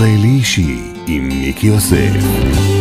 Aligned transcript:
ישראלי 0.00 0.28
אישי 0.28 0.76
עם 1.06 1.28
מיקי 1.28 1.66
יוסף. 1.66 2.79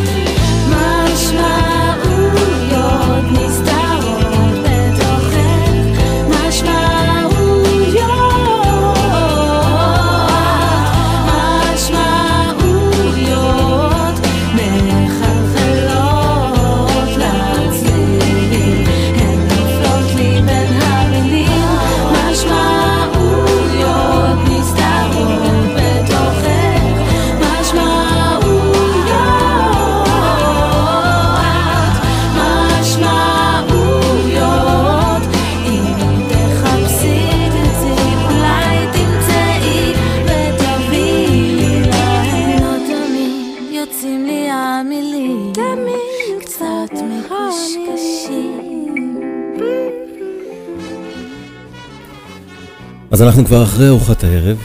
אז 53.19 53.23
אנחנו 53.23 53.45
כבר 53.45 53.63
אחרי 53.63 53.87
ארוחת 53.87 54.23
הערב, 54.23 54.57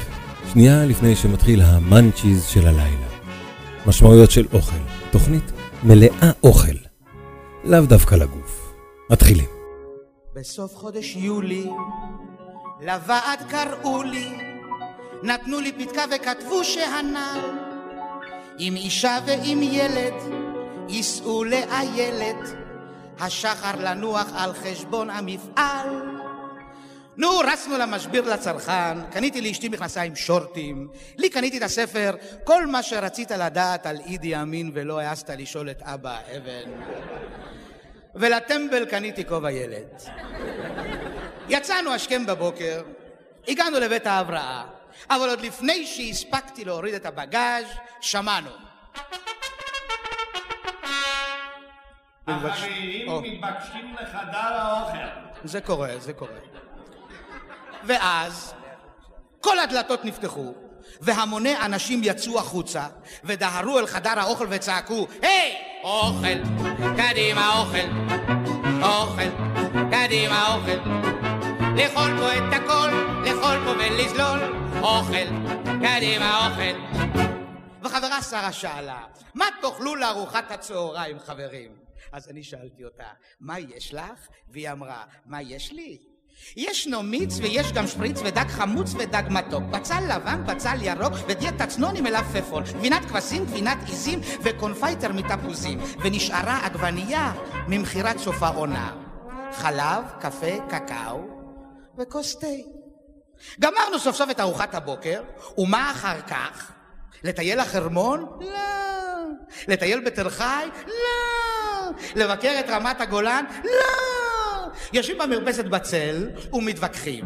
שנייה 0.53 0.85
לפני 0.85 1.17
שמתחיל 1.17 1.63
המאנצ'יז 1.63 2.47
של 2.47 2.67
הלילה. 2.67 3.07
משמעויות 3.87 4.31
של 4.31 4.47
אוכל, 4.53 4.77
תוכנית 5.11 5.53
מלאה 5.83 6.31
אוכל, 6.43 6.77
לאו 7.65 7.81
דווקא 7.81 8.15
לגוף. 8.15 8.75
מתחילים. 9.11 9.45
בסוף 10.35 10.77
חודש 10.77 11.17
יולי, 11.17 11.67
לוועד 12.81 13.39
קראו 13.49 14.03
לי, 14.03 14.29
נתנו 15.23 15.61
לי 15.61 15.73
פתקה 15.73 16.03
וכתבו 16.17 16.65
שהנ"ל, 16.65 17.41
עם 18.59 18.77
אישה 18.77 19.19
ועם 19.27 19.63
ילד, 19.63 20.15
ייסעו 20.89 21.45
לאיילת, 21.45 22.55
השחר 23.21 23.77
לנוח 23.79 24.27
על 24.35 24.53
חשבון 24.53 25.11
המפעל. 25.11 26.14
נו, 27.17 27.39
רצנו 27.39 27.79
למשביר 27.79 28.35
לצרכן, 28.35 29.11
קניתי 29.11 29.41
לאשתי 29.41 29.69
מכנסיים 29.69 30.17
שורטים, 30.17 30.89
לי 31.17 31.31
קניתי 31.31 31.59
את 31.59 31.63
הספר 31.63 32.15
כל 32.45 32.67
מה 32.67 32.83
שרצית 32.83 33.31
לדעת 33.31 33.87
על 33.87 33.97
אידי 34.07 34.37
אמין 34.37 34.71
ולא 34.75 35.01
העזת 35.01 35.31
לשאול 35.31 35.71
את 35.71 35.83
אבא 35.83 36.19
אבן. 36.37 36.71
ולטמבל 38.15 38.85
קניתי 38.85 39.25
כובע 39.25 39.51
ילד. 39.51 40.03
יצאנו 41.49 41.91
השכם 41.93 42.27
בבוקר, 42.27 42.83
הגענו 43.49 43.81
לבית 43.81 44.07
ההבראה, 44.07 44.65
אבל 45.11 45.29
עוד 45.29 45.41
לפני 45.41 45.87
שהספקתי 45.87 46.65
להוריד 46.65 46.95
את 46.95 47.07
הבגאז' 47.07 47.67
שמענו. 48.01 48.51
החברים. 52.27 53.23
מתבקשים 53.23 53.95
לחדר 54.01 54.39
האוכל. 54.39 54.97
זה 55.45 55.61
קורה, 55.61 55.99
זה 55.99 56.13
קורה. 56.13 56.64
ואז 57.87 58.55
כל 59.41 59.59
הדלתות 59.59 60.05
נפתחו, 60.05 60.55
והמוני 61.01 61.57
אנשים 61.57 62.01
יצאו 62.03 62.39
החוצה, 62.39 62.87
ודהרו 63.25 63.79
אל 63.79 63.87
חדר 63.87 64.21
האוכל 64.21 64.47
וצעקו, 64.51 65.07
היי! 65.23 65.57
אוכל, 65.85 66.39
קדימה 66.97 67.59
אוכל, 67.59 67.89
אוכל, 68.83 69.31
קדימה 69.91 70.55
אוכל. 70.55 70.91
לאכול 71.77 72.19
פה 72.19 72.35
את 72.35 72.53
הכל, 72.53 72.91
לאכול 73.25 73.57
פה 73.65 73.71
ולזלול, 73.71 74.41
אוכל, 74.83 75.27
קדימה 75.65 76.47
אוכל. 76.47 76.99
וחברה 77.83 78.23
שרה 78.23 78.53
שאלה, 78.53 79.05
מה 79.35 79.45
תאכלו 79.63 79.97
לארוחת 79.97 80.51
הצהריים, 80.51 81.19
חברים? 81.19 81.71
אז 82.13 82.29
אני 82.29 82.43
שאלתי 82.43 82.85
אותה, 82.85 83.09
מה 83.41 83.59
יש 83.59 83.95
לך? 83.95 84.29
והיא 84.49 84.71
אמרה, 84.71 85.05
מה 85.27 85.43
יש 85.43 85.73
לי? 85.73 86.14
ישנו 86.57 87.03
מיץ 87.03 87.39
ויש 87.39 87.73
גם 87.73 87.87
שפריץ 87.87 88.21
ודג 88.25 88.45
חמוץ 88.49 88.95
ודג 88.95 89.23
מתוק, 89.31 89.63
בצל 89.63 90.01
לבן, 90.15 90.47
בצל 90.47 90.83
ירוק 90.83 91.13
ודיאט 91.29 91.63
צנון 91.63 91.97
עם 91.97 92.05
מלפפון, 92.05 92.63
גבינת 92.63 93.05
כבשים, 93.05 93.45
גבינת 93.45 93.79
עיזים 93.87 94.21
וקונפיטור 94.43 95.13
מתפוזים, 95.13 95.81
ונשארה 96.05 96.67
עגבנייה 96.67 97.33
ממכירת 97.69 98.19
סוף 98.19 98.43
העונה. 98.43 98.93
חלב, 99.53 100.05
קפה, 100.21 100.69
קקאו 100.69 101.21
וכוס 101.99 102.37
תה. 102.39 102.47
גמרנו 103.61 103.99
סוף 103.99 104.17
סוף 104.17 104.31
את 104.31 104.41
ארוחת 104.41 104.75
הבוקר, 104.75 105.23
ומה 105.59 105.91
אחר 105.91 106.21
כך? 106.21 106.73
לטייל 107.23 107.61
לחרמון? 107.61 108.27
לא. 108.41 108.49
לטייל 109.69 110.01
בתל 110.01 110.31
חי? 110.31 110.69
לא. 110.87 111.91
לבקר 112.15 112.57
את 112.61 112.71
רמת 112.71 113.01
הגולן? 113.01 113.45
לא. 113.65 114.24
יושבים 114.93 115.19
במרפסת 115.19 115.65
בצל 115.65 116.29
ומתווכחים. 116.53 117.25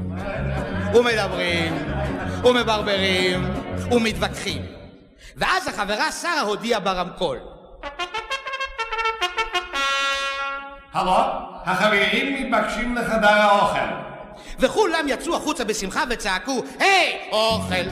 ומדברים, 0.95 1.75
ומברברים, 2.45 3.45
ומתווכחים. 3.91 4.63
ואז 5.37 5.69
החברה 5.69 6.13
שרה 6.13 6.41
הודיעה 6.41 6.81
ברמקול. 6.81 7.39
הלו, 10.93 11.17
החברים 11.65 12.35
מתבקשים 12.35 12.97
לחדר 12.97 13.29
האוכל. 13.29 14.09
וכולם 14.59 15.07
יצאו 15.09 15.37
החוצה 15.37 15.65
בשמחה 15.65 16.05
וצעקו, 16.11 16.63
היי, 16.79 17.19
אוכל, 17.33 17.85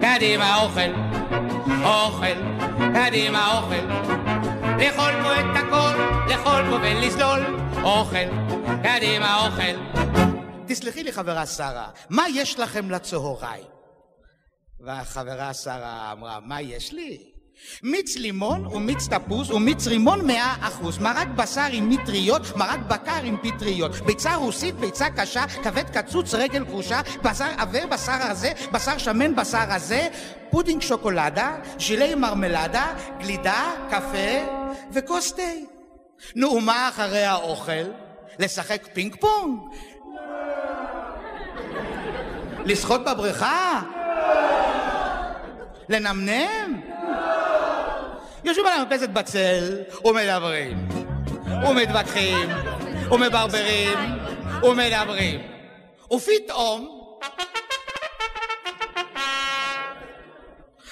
קדימה 0.00 0.56
אוכל, 0.56 0.90
אוכל, 1.84 2.36
קדימה 2.94 3.56
אוכל. 3.56 3.86
לאכול 4.78 5.12
פה 5.22 5.40
את 5.40 5.56
הכל, 5.56 5.94
לאכול 6.28 6.62
פה 6.70 6.76
ולזלול, 6.82 7.40
אוכל, 7.82 8.28
קדימה 8.82 9.46
אוכל. 9.46 10.00
תסלחי 10.66 11.02
לי 11.02 11.12
חברה 11.12 11.46
שרה, 11.46 11.88
מה 12.10 12.24
יש 12.34 12.58
לכם 12.58 12.90
לצהריים? 12.90 13.66
והחברה 14.80 15.54
שרה 15.54 16.12
אמרה, 16.12 16.40
מה 16.40 16.60
יש 16.60 16.92
לי? 16.92 17.18
מיץ 17.82 18.16
לימון 18.16 18.66
ומיץ 18.66 19.08
תפוז 19.08 19.50
ומיץ 19.50 19.86
רימון 19.86 20.26
מאה 20.26 20.56
אחוז, 20.60 20.98
מרק 20.98 21.28
בשר 21.28 21.66
עם 21.72 21.88
מטריות, 21.88 22.56
מרק 22.56 22.80
בקר 22.88 23.22
עם 23.24 23.36
פטריות, 23.42 23.92
ביצה 23.92 24.34
רוסית, 24.34 24.74
ביצה 24.74 25.10
קשה, 25.10 25.46
כבד 25.62 25.90
קצוץ, 25.98 26.34
רגל 26.34 26.64
כרושה, 26.64 27.00
בשר 27.22 27.50
עבה, 27.58 27.86
בשר 27.86 28.18
רזה, 28.30 28.52
בשר 28.72 28.98
שמן, 28.98 29.36
בשר 29.36 29.64
רזה, 29.68 30.08
פודינג 30.50 30.82
שוקולדה, 30.82 31.56
ג'לי 31.80 32.14
מרמלדה, 32.14 32.94
גלידה, 33.20 33.72
קפה 33.90 34.46
וכוס 34.92 35.32
תה. 35.32 35.75
נו, 36.34 36.48
ומה 36.52 36.88
אחרי 36.88 37.24
האוכל? 37.24 37.72
לשחק 38.38 38.88
פינג 38.92 39.16
פונג? 39.20 39.60
לשחות 42.64 43.04
בבריכה? 43.04 43.82
לנמנם? 45.88 46.80
יושבים 48.44 48.66
על 48.66 48.72
המרפסת 48.80 49.08
בצל 49.08 49.82
ומדברים, 50.04 50.88
ומתווכחים, 51.68 52.48
ומברברים, 53.10 53.98
ומדברים. 54.62 55.40
ופתאום... 56.12 56.92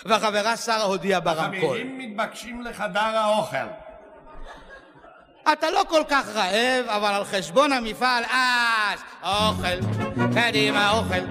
והחברה 0.05 0.57
שרה 0.57 0.83
הודיעה 0.83 1.21
ברמקול. 1.21 1.57
החברים 1.57 1.99
מתבקשים 1.99 2.63
לחדר 2.63 3.01
האוכל. 3.01 3.84
אתה 5.53 5.71
לא 5.71 5.83
כל 5.89 6.03
כך 6.09 6.29
רעב, 6.29 6.87
אבל 6.89 7.15
על 7.15 7.25
חשבון 7.25 7.73
המפעל, 7.73 8.25
אז 8.25 9.01
אוכל, 9.23 9.79
קדימה 10.35 10.91
אוכל, 10.91 11.25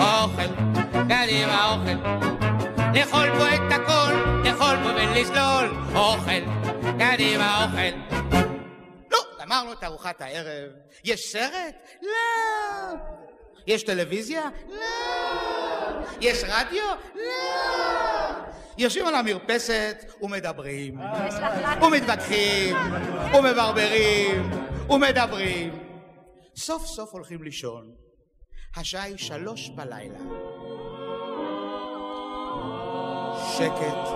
אוכל, 0.00 0.54
קדימה 1.08 1.72
אוכל. 1.72 2.24
לאכול 2.94 3.26
פה 3.38 3.54
את 3.54 3.72
הכל, 3.72 4.12
לאכול 4.44 4.76
פה 4.82 4.88
ולסלול, 4.88 5.94
אוכל, 5.94 6.44
קדימה 6.98 7.64
אוכל. 7.64 8.16
נו, 9.10 9.18
גמרנו 9.40 9.72
את 9.72 9.84
ארוחת 9.84 10.20
הערב. 10.20 10.70
יש 11.04 11.32
סרט? 11.32 11.74
לא. 12.02 13.14
יש 13.66 13.82
טלוויזיה? 13.82 14.42
לא. 14.68 14.76
יש 16.20 16.44
רדיו? 16.44 16.84
לא. 17.14 17.22
יושבים 18.78 19.06
על 19.06 19.14
המרפסת 19.14 20.12
ומדברים, 20.22 20.98
ומתווכחים, 21.82 22.76
ומברברים, 23.34 24.50
ומדברים. 24.90 25.78
סוף 26.56 26.86
סוף 26.86 27.12
הולכים 27.12 27.42
לישון. 27.42 27.90
השעה 28.76 29.02
היא 29.02 29.16
שלוש 29.16 29.68
בלילה. 29.68 30.18
שקט. 33.56 34.08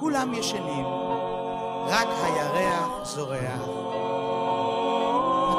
כולם 0.00 0.34
ישנים, 0.34 0.86
רק 1.86 2.08
הירח 2.22 3.04
זורח. 3.04 3.68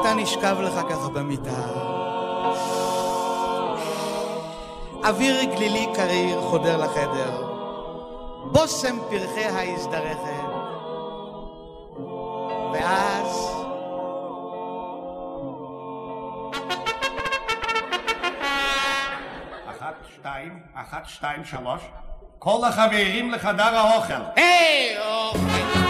אתה 0.00 0.14
נשכב 0.14 0.56
לך 0.60 0.74
ככה 0.88 1.08
במיטה. 1.08 1.85
אוויר 5.04 5.44
גלילי 5.44 5.86
קריר 5.94 6.40
חודר 6.40 6.76
לחדר. 6.76 7.46
בושם 8.52 8.96
פרחיה 9.10 9.74
הזדרכת. 9.74 10.46
ואז... 12.72 13.56
אחת, 19.70 19.94
שתיים, 20.14 20.60
אחת, 20.74 21.02
שתיים, 21.06 21.44
שלוש. 21.44 21.82
כל 22.38 22.64
החברים 22.68 23.30
לחדר 23.30 23.76
האוכל. 23.76 24.14
היי, 24.36 24.98
אוכל, 24.98 25.38
קדימה, 25.38 25.85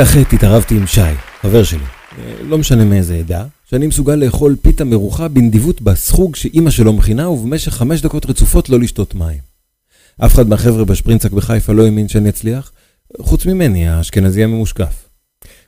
בכיתה 0.00 0.30
ח' 0.30 0.34
התערבתי 0.34 0.76
עם 0.76 0.86
שי, 0.86 1.00
חבר 1.42 1.64
שלי, 1.64 1.84
אה, 2.18 2.42
לא 2.42 2.58
משנה 2.58 2.84
מאיזה 2.84 3.16
עדה, 3.16 3.44
שאני 3.70 3.86
מסוגל 3.86 4.14
לאכול 4.14 4.56
פיתה 4.62 4.84
מרוחה 4.84 5.28
בנדיבות 5.28 5.82
בסחוג 5.82 6.36
שאימא 6.36 6.70
שלו 6.70 6.92
מכינה 6.92 7.28
ובמשך 7.28 7.72
חמש 7.72 8.00
דקות 8.00 8.26
רצופות 8.26 8.68
לא 8.68 8.80
לשתות 8.80 9.14
מים. 9.14 9.38
אף 10.24 10.34
אחד 10.34 10.48
מהחבר'ה 10.48 10.84
בשפרינצק 10.84 11.30
בחיפה 11.30 11.72
לא 11.72 11.84
האמין 11.84 12.08
שאני 12.08 12.28
אצליח, 12.28 12.72
חוץ 13.20 13.46
ממני, 13.46 13.88
האשכנזי 13.88 14.44
הממושקף. 14.44 15.08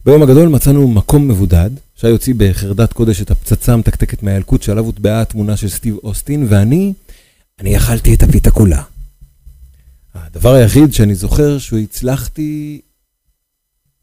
ביום 0.04 0.22
הגדול 0.22 0.48
מצאנו 0.48 0.88
מקום 0.88 1.28
מבודד, 1.28 1.70
שי 1.96 2.08
הוציא 2.08 2.34
בחרדת 2.36 2.92
קודש 2.92 3.22
את 3.22 3.30
הפצצה 3.30 3.72
המתקתקת 3.72 4.22
מהילקוט 4.22 4.62
שעליו 4.62 4.84
הוטבעה 4.84 5.22
התמונה 5.22 5.56
של 5.56 5.68
סטיב 5.68 5.96
אוסטין, 6.04 6.46
ואני, 6.48 6.92
אני 7.60 7.76
אכלתי 7.76 8.14
את 8.14 8.22
הפיתה 8.22 8.50
כולה. 8.50 8.82
הדבר 10.14 10.52
היחיד 10.52 10.92
שאני 10.92 11.14
זוכר 11.14 11.58
שהוא 11.58 11.78
הצלחתי 11.78 12.80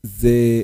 זה 0.04 0.62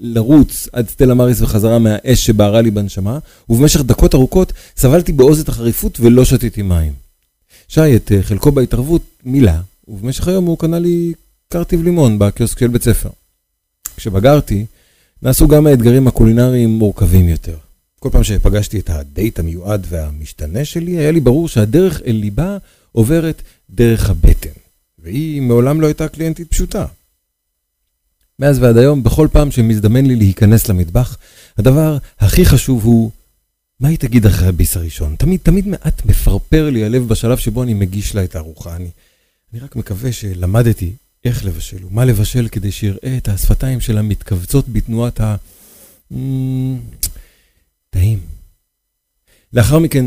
לרוץ 0.00 0.68
עד 0.72 0.88
סטלה 0.88 1.14
מריס 1.14 1.40
וחזרה 1.40 1.78
מהאש 1.78 2.26
שבערה 2.26 2.60
לי 2.60 2.70
בנשמה, 2.70 3.18
ובמשך 3.48 3.80
דקות 3.80 4.14
ארוכות 4.14 4.52
סבלתי 4.76 5.12
באוזת 5.12 5.48
החריפות 5.48 6.00
ולא 6.00 6.24
שתיתי 6.24 6.62
מים. 6.62 6.92
שי, 7.68 7.96
את 7.96 8.12
אה, 8.12 8.22
חלקו 8.22 8.52
בהתערבות 8.52 9.02
מילא, 9.24 9.52
ובמשך 9.88 10.28
היום 10.28 10.44
הוא 10.44 10.58
קנה 10.58 10.78
לי 10.78 11.12
קרטיב 11.48 11.82
לימון 11.82 12.18
בקיוסק 12.18 12.58
של 12.58 12.68
בית 12.68 12.82
ספר. 12.82 13.10
כשבגרתי, 13.96 14.66
נעשו 15.22 15.48
גם 15.48 15.66
האתגרים 15.66 16.08
הקולינריים 16.08 16.70
מורכבים 16.70 17.28
יותר. 17.28 17.56
כל 18.00 18.08
פעם 18.12 18.24
שפגשתי 18.24 18.80
את 18.80 18.90
הדייט 18.90 19.38
המיועד 19.38 19.86
והמשתנה 19.88 20.64
שלי, 20.64 20.98
היה 20.98 21.10
לי 21.10 21.20
ברור 21.20 21.48
שהדרך 21.48 22.00
אל 22.06 22.12
ליבה 22.12 22.56
עוברת 22.92 23.42
דרך 23.70 24.10
הבטן, 24.10 24.50
והיא 24.98 25.42
מעולם 25.42 25.80
לא 25.80 25.86
הייתה 25.86 26.08
קליינטית 26.08 26.50
פשוטה. 26.50 26.86
מאז 28.38 28.58
ועד 28.58 28.76
היום, 28.76 29.02
בכל 29.02 29.28
פעם 29.32 29.50
שמזדמן 29.50 30.06
לי 30.06 30.16
להיכנס 30.16 30.68
למטבח, 30.68 31.16
הדבר 31.58 31.98
הכי 32.18 32.44
חשוב 32.44 32.84
הוא, 32.84 33.10
מה 33.80 33.88
היא 33.88 33.98
תגיד 33.98 34.26
אחרי 34.26 34.48
הביס 34.48 34.76
הראשון? 34.76 35.16
תמיד, 35.18 35.40
תמיד 35.42 35.68
מעט 35.68 36.06
מפרפר 36.06 36.70
לי 36.70 36.84
הלב 36.84 37.08
בשלב 37.08 37.38
שבו 37.38 37.62
אני 37.62 37.74
מגיש 37.74 38.14
לה 38.14 38.24
את 38.24 38.36
הארוחה. 38.36 38.76
אני, 38.76 38.88
אני 39.52 39.60
רק 39.60 39.76
מקווה 39.76 40.12
שלמדתי 40.12 40.92
איך 41.24 41.44
לבשל 41.44 41.84
ומה 41.84 42.04
לבשל 42.04 42.48
כדי 42.48 42.72
שיראה 42.72 43.16
את 43.16 43.28
השפתיים 43.28 43.80
שלה 43.80 44.02
מתכווצות 44.02 44.68
בתנועת 44.68 45.20
ה... 45.20 45.36
אמ, 46.12 46.78
טעים. 47.90 48.18
לאחר 49.52 49.78
מכן 49.78 50.04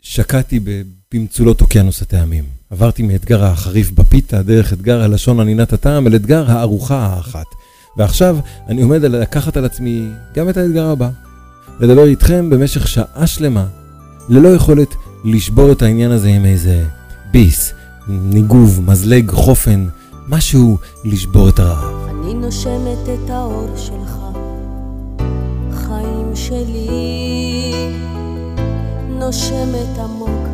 שקעתי 0.00 0.60
במצולות 1.12 1.60
אוקיינוס 1.60 2.02
הטעמים. 2.02 2.44
עברתי 2.70 3.02
מאתגר 3.02 3.44
החריף 3.44 3.90
בפיתה, 3.90 4.42
דרך 4.42 4.72
אתגר 4.72 5.02
הלשון 5.02 5.40
ענינת 5.40 5.72
הטעם, 5.72 6.06
אל 6.06 6.16
אתגר 6.16 6.50
הארוחה 6.50 6.98
האחת. 6.98 7.46
ועכשיו 7.96 8.36
אני 8.68 8.82
עומד 8.82 9.04
על 9.04 9.16
לקחת 9.16 9.56
על 9.56 9.64
עצמי 9.64 10.10
גם 10.34 10.48
את 10.48 10.56
האתגר 10.56 10.86
הבא. 10.86 11.08
לדבר 11.80 12.04
איתכם 12.04 12.50
במשך 12.50 12.88
שעה 12.88 13.26
שלמה, 13.26 13.66
ללא 14.28 14.48
יכולת 14.48 14.94
לשבור 15.24 15.72
את 15.72 15.82
העניין 15.82 16.10
הזה 16.10 16.28
עם 16.28 16.44
איזה 16.44 16.84
ביס, 17.32 17.72
ניגוב, 18.08 18.80
מזלג, 18.86 19.30
חופן, 19.30 19.86
משהו 20.28 20.78
לשבור 21.04 21.48
את 21.48 21.58
הרעב. 21.58 22.08
אני 22.08 22.34
נושמת 22.34 23.08
את 23.14 23.30
האור 23.30 23.76
שלך, 23.76 24.16
חיים 25.72 26.30
שלי, 26.34 26.90
נושמת 29.08 29.98
עמוק 29.98 30.48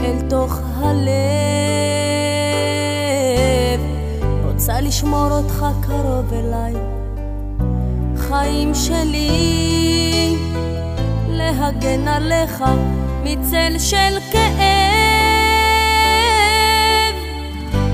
אל 0.00 0.28
תוך 0.28 0.60
הלב, 0.76 2.07
רוצה 4.68 4.80
לשמור 4.80 5.30
אותך 5.30 5.66
קרוב 5.80 6.32
אליי, 6.32 6.74
חיים 8.16 8.74
שלי, 8.74 10.36
להגן 11.28 12.08
עליך 12.08 12.64
מצל 13.24 13.78
של 13.78 14.18
כאב. 14.32 14.44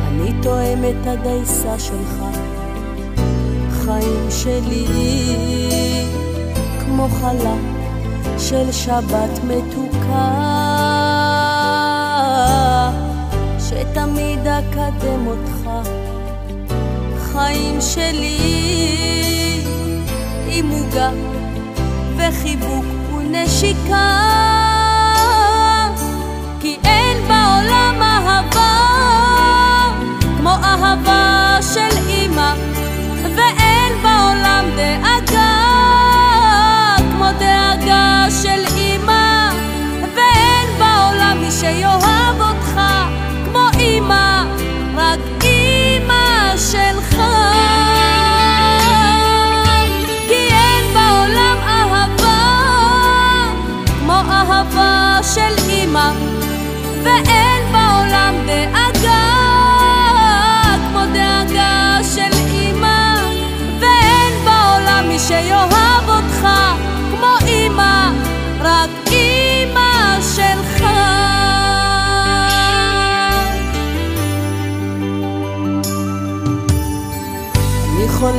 אני 0.09 0.33
תואם 0.43 0.85
את 0.85 1.07
הדייסה 1.07 1.79
שלך, 1.79 2.25
חיים 3.71 4.31
שלי, 4.31 4.87
כמו 6.81 7.09
חלה 7.09 7.57
של 8.39 8.73
שבת 8.73 9.41
מתוקה, 9.45 10.31
שתמיד 13.59 14.47
אקדם 14.47 15.27
אותך, 15.27 15.64
חיים 17.35 17.81
שלי, 17.81 18.39
עם 20.47 20.71
עוגה 20.71 21.11
וחיבוק 22.17 22.85
ונשיקה, 23.17 24.21
כי 26.61 26.79
אין 26.85 27.17
בעולם 27.29 28.03
אהבה 28.03 28.77
כמו 30.37 30.51
אהבה 30.51 31.59
של 31.75 31.97
אימא, 32.09 32.55
ואין 33.23 33.93
בעולם 34.03 34.65
דאגה 34.77 35.14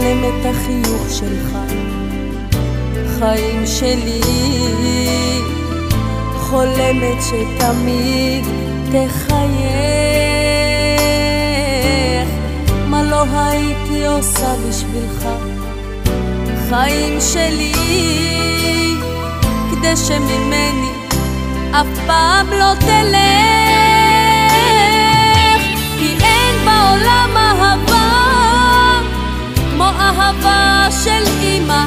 חולם 0.06 0.24
את 0.24 0.46
החיוך 0.46 1.04
שלך, 1.10 1.58
חיים 3.20 3.66
שלי, 3.66 4.22
חולמת 6.38 7.18
שתמיד 7.22 8.46
תחייך. 8.86 9.50
מה 12.88 13.04
לא 13.04 13.24
הייתי 13.34 14.06
עושה 14.06 14.56
בשבילך, 14.70 15.28
חיים 16.70 17.18
שלי, 17.34 17.74
כדי 19.72 19.96
שממני 19.96 20.92
אף 21.72 21.88
פעם 22.08 22.48
לא 22.50 22.74
תלך. 22.80 23.16
כי 26.00 26.16
אין 26.22 26.56
בעולם 26.66 27.30
אהבה 27.38 27.95
כמו 29.86 30.00
אהבה 30.00 30.88
של 31.04 31.24
אימא, 31.42 31.86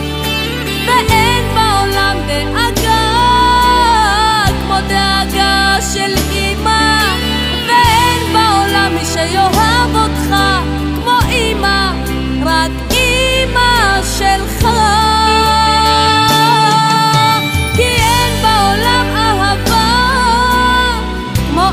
ואין 0.86 1.44
בעולם 1.54 2.16
דאגה 2.26 3.04
כמו 4.62 4.74
דאגה 4.88 5.76
של 5.92 6.14
אימא, 6.30 7.00
ואין 7.66 8.32
בעולם 8.32 8.92
מי 8.94 9.04
שיאהב 9.04 9.94
אותך 9.94 10.34
כמו 10.94 11.18
אימא, 11.30 11.92
רק 12.46 12.70
אימא 12.90 14.02
שלך. 14.18 14.66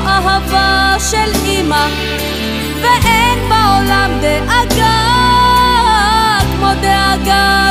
אהבה 0.08 0.96
של 1.10 1.32
אמא, 1.46 1.86
ואין 2.82 3.38
בעולם 3.48 4.10
דאגה 4.20 4.75
God. 7.26 7.65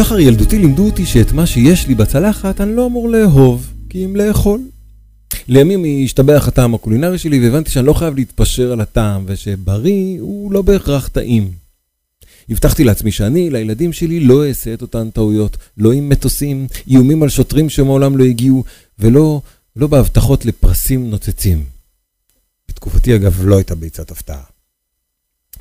משחר 0.00 0.20
ילדותי 0.20 0.58
לימדו 0.58 0.86
אותי 0.86 1.06
שאת 1.06 1.32
מה 1.32 1.46
שיש 1.46 1.86
לי 1.86 1.94
בצלחת 1.94 2.60
אני 2.60 2.76
לא 2.76 2.86
אמור 2.86 3.08
לאהוב, 3.08 3.72
כי 3.88 4.04
אם 4.04 4.16
לאכול. 4.16 4.60
לימים 5.48 6.04
השתבח 6.04 6.48
הטעם 6.48 6.74
הקולינרי 6.74 7.18
שלי 7.18 7.40
והבנתי 7.40 7.70
שאני 7.70 7.86
לא 7.86 7.92
חייב 7.92 8.14
להתפשר 8.14 8.72
על 8.72 8.80
הטעם 8.80 9.24
ושבריא 9.26 10.20
הוא 10.20 10.52
לא 10.52 10.62
בהכרח 10.62 11.08
טעים. 11.08 11.52
הבטחתי 12.50 12.84
לעצמי 12.84 13.12
שאני, 13.12 13.50
לילדים 13.50 13.92
שלי, 13.92 14.20
לא 14.20 14.48
אעשה 14.48 14.74
את 14.74 14.82
אותן 14.82 15.10
טעויות, 15.10 15.56
לא 15.76 15.92
עם 15.92 16.08
מטוסים, 16.08 16.66
איומים 16.88 17.22
על 17.22 17.28
שוטרים 17.28 17.70
שמעולם 17.70 18.16
לא 18.16 18.24
הגיעו, 18.24 18.64
ולא 18.98 19.42
לא 19.76 19.86
בהבטחות 19.86 20.44
לפרסים 20.44 21.10
נוצצים. 21.10 21.64
בתקופתי 22.68 23.16
אגב 23.16 23.44
לא 23.44 23.56
הייתה 23.56 23.74
ביצת 23.74 24.10
הפתעה. 24.10 24.42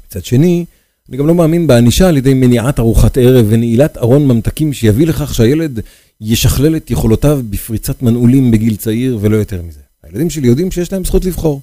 מצד 0.08 0.25
שני, 0.25 0.65
אני 1.09 1.17
גם 1.17 1.27
לא 1.27 1.35
מאמין 1.35 1.67
בענישה 1.67 2.07
על 2.07 2.17
ידי 2.17 2.33
מניעת 2.33 2.79
ארוחת 2.79 3.17
ערב 3.17 3.45
ונעילת 3.49 3.97
ארון 3.97 4.27
ממתקים 4.27 4.73
שיביא 4.73 5.07
לכך 5.07 5.35
שהילד 5.35 5.79
ישכלל 6.21 6.75
את 6.75 6.91
יכולותיו 6.91 7.41
בפריצת 7.49 8.01
מנעולים 8.01 8.51
בגיל 8.51 8.75
צעיר 8.75 9.17
ולא 9.21 9.35
יותר 9.35 9.61
מזה. 9.61 9.79
הילדים 10.03 10.29
שלי 10.29 10.47
יודעים 10.47 10.71
שיש 10.71 10.93
להם 10.93 11.05
זכות 11.05 11.25
לבחור. 11.25 11.61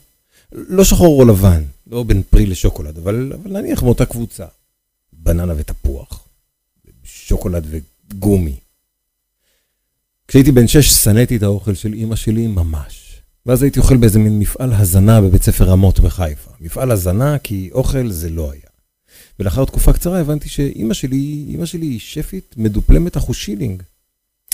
לא 0.53 0.85
שחור 0.85 1.21
או 1.21 1.29
לבן, 1.29 1.63
לא 1.87 2.03
בין 2.03 2.23
פרי 2.31 2.47
לשוקולד, 2.47 2.99
אבל, 2.99 3.33
אבל 3.35 3.61
נניח 3.61 3.83
מאותה 3.83 4.05
קבוצה. 4.05 4.45
בננה 5.13 5.55
ותפוח, 5.57 6.29
שוקולד 7.05 7.67
וגומי. 7.71 8.57
כשהייתי 10.29 10.53
בן 10.53 10.69
שש 10.69 10.89
שנאתי 10.89 11.37
את 11.37 11.43
האוכל 11.43 11.75
של 11.75 11.93
אימא 11.93 12.17
שלי 12.17 12.47
ממש. 12.47 13.21
ואז 13.47 13.63
הייתי 13.63 13.81
אוכל 13.81 13.97
באיזה 13.97 14.19
מין 14.19 14.39
מפעל 14.39 14.73
הזנה 14.73 15.21
בבית 15.21 15.43
ספר 15.43 15.65
רמות 15.65 16.01
בחיפה. 16.01 16.51
מפעל 16.61 16.91
הזנה 16.91 17.39
כי 17.39 17.71
אוכל 17.73 18.11
זה 18.11 18.31
לא 18.31 18.53
היה. 18.53 18.66
ולאחר 19.41 19.65
תקופה 19.65 19.93
קצרה 19.93 20.21
הבנתי 20.21 20.49
שאימא 20.49 20.95
שלי, 20.95 21.45
אימא 21.49 21.67
שלי 21.67 21.87
היא 21.87 22.01
שפית 22.01 22.55
מדופלמת 22.57 23.17
אחושילינג. 23.17 23.83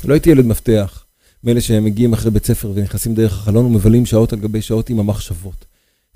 לא 0.04 0.14
הייתי 0.14 0.30
ילד 0.30 0.46
מפתח, 0.46 1.04
מאלה 1.44 1.60
שהם 1.60 1.84
מגיעים 1.84 2.12
אחרי 2.12 2.30
בית 2.30 2.46
ספר 2.46 2.72
ונכנסים 2.74 3.14
דרך 3.14 3.32
החלון 3.32 3.64
ומבלים 3.64 4.06
שעות 4.06 4.32
על 4.32 4.38
גבי 4.38 4.62
שעות 4.62 4.90
עם 4.90 5.00
המחשבות. 5.00 5.64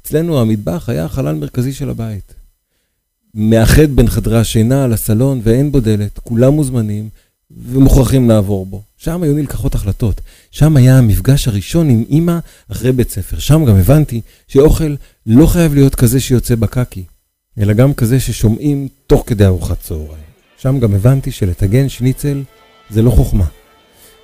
אצלנו 0.02 0.40
המטבח 0.40 0.88
היה 0.88 1.04
החלל 1.04 1.34
מרכזי 1.34 1.72
של 1.72 1.90
הבית. 1.90 2.34
מאחד 3.34 3.90
בין 3.96 4.08
חדרי 4.08 4.38
השינה 4.38 4.86
לסלון 4.86 5.40
ואין 5.42 5.72
בו 5.72 5.80
דלת, 5.80 6.18
כולם 6.18 6.52
מוזמנים 6.52 7.08
ומוכרחים 7.50 8.28
לעבור 8.28 8.66
בו. 8.66 8.82
שם 8.96 9.22
היו 9.22 9.34
נלקחות 9.34 9.74
החלטות. 9.74 10.20
שם 10.50 10.76
היה 10.76 10.98
המפגש 10.98 11.48
הראשון 11.48 11.90
עם 11.90 12.04
אימא 12.08 12.38
אחרי 12.72 12.92
בית 12.92 13.10
ספר. 13.10 13.38
שם 13.38 13.64
גם 13.64 13.76
הבנתי 13.76 14.20
שאוכל 14.48 14.94
לא 15.26 15.46
חייב 15.46 15.74
להיות 15.74 15.94
כזה 15.94 16.20
שיוצא 16.20 16.54
בקקי, 16.54 17.04
אלא 17.58 17.72
גם 17.72 17.94
כזה 17.94 18.20
ששומעים 18.20 18.88
תוך 19.06 19.24
כדי 19.26 19.44
ארוחת 19.46 19.80
צהריים. 19.80 20.26
שם 20.58 20.80
גם 20.80 20.94
הבנתי 20.94 21.32
שלטגן 21.32 21.88
שניצל 21.88 22.42
זה 22.90 23.02
לא 23.02 23.10
חוכמה, 23.10 23.44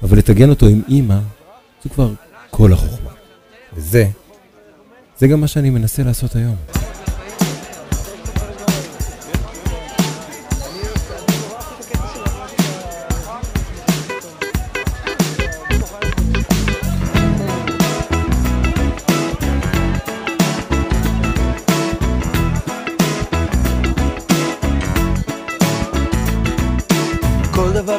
אבל 0.03 0.19
לטגן 0.19 0.51
אותו 0.51 0.67
עם 0.67 0.83
אימא 0.89 1.19
זו 1.85 1.91
כבר 1.91 2.13
כל 2.51 2.73
החוכמה. 2.73 3.11
וזה, 3.75 4.07
זה 5.19 5.27
גם 5.27 5.41
מה 5.41 5.47
שאני 5.47 5.71
מנסה 5.71 6.03
לעשות 6.03 6.37
היום. 6.37 6.82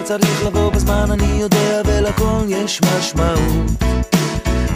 צריך 0.04 0.46
לבוא 0.46 0.72
בזמן 0.72 1.12
אני 1.12 1.42
יודע 1.42 1.82
ולכל 1.86 2.42
יש 2.48 2.82
משמעות. 2.82 3.84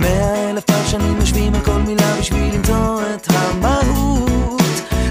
מאה 0.02 0.50
אלף 0.50 0.64
פרשנים 0.64 1.18
יושבים 1.20 1.56
על 1.56 1.62
כל 1.62 1.80
מילה 1.80 2.16
בשביל 2.20 2.56
למצוא 2.56 3.02
את 3.16 3.28
המהות. 3.30 4.62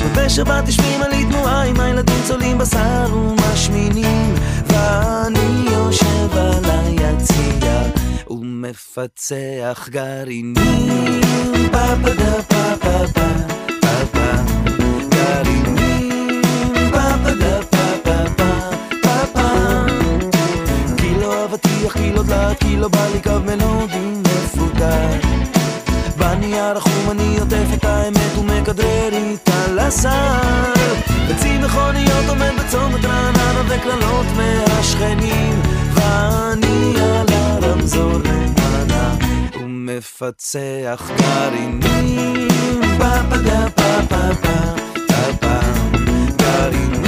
ובשבת 0.04 0.66
יושבים 0.66 1.02
על 1.02 1.11
תנועה 1.30 1.62
עם 1.64 1.80
הילדים 1.80 2.23
צולעים 2.28 2.58
בשר 2.58 3.06
ומשמינים 3.14 4.35
ואני 4.66 5.68
יושב 5.73 6.37
על 6.37 6.64
היציע 6.64 7.82
ומפצח 8.30 9.88
גרעינים. 9.90 10.54
פה 11.73 11.78
פה 12.02 12.11
פה 12.49 12.76
פה 12.80 13.06
פה 13.12 13.90
פה 14.12 14.26
גרעינים 15.08 15.65
כי 22.61 22.77
לא 22.77 22.89
בא 22.89 23.07
לי 23.13 23.21
קו 23.23 23.41
מלודי 23.45 24.21
מפותח 24.25 25.27
בנייר 26.17 26.77
החום 26.77 27.11
אני 27.11 27.39
עוטף 27.41 27.75
את 27.75 27.85
האמת 27.85 28.39
ומכדרר 28.39 29.13
איתה 29.13 29.67
לשר 29.75 30.73
בצי 31.31 31.59
מכוניות 31.59 32.29
עומד 32.29 32.53
בצומת 32.59 33.05
רעננה 33.05 33.63
וקללות 33.69 34.27
מהשכנים. 34.37 35.63
ואני 35.95 36.95
על 37.01 37.27
הרמזור 37.31 38.13
למעלה 38.13 39.15
ומפצח 39.61 41.11
גרעינים. 41.19 42.49
פה 42.99 43.23
פה 43.31 43.37
פה 43.77 44.03
פה 44.09 44.35
פה 45.09 45.33
פה 45.41 45.59
גרעינים 46.37 47.06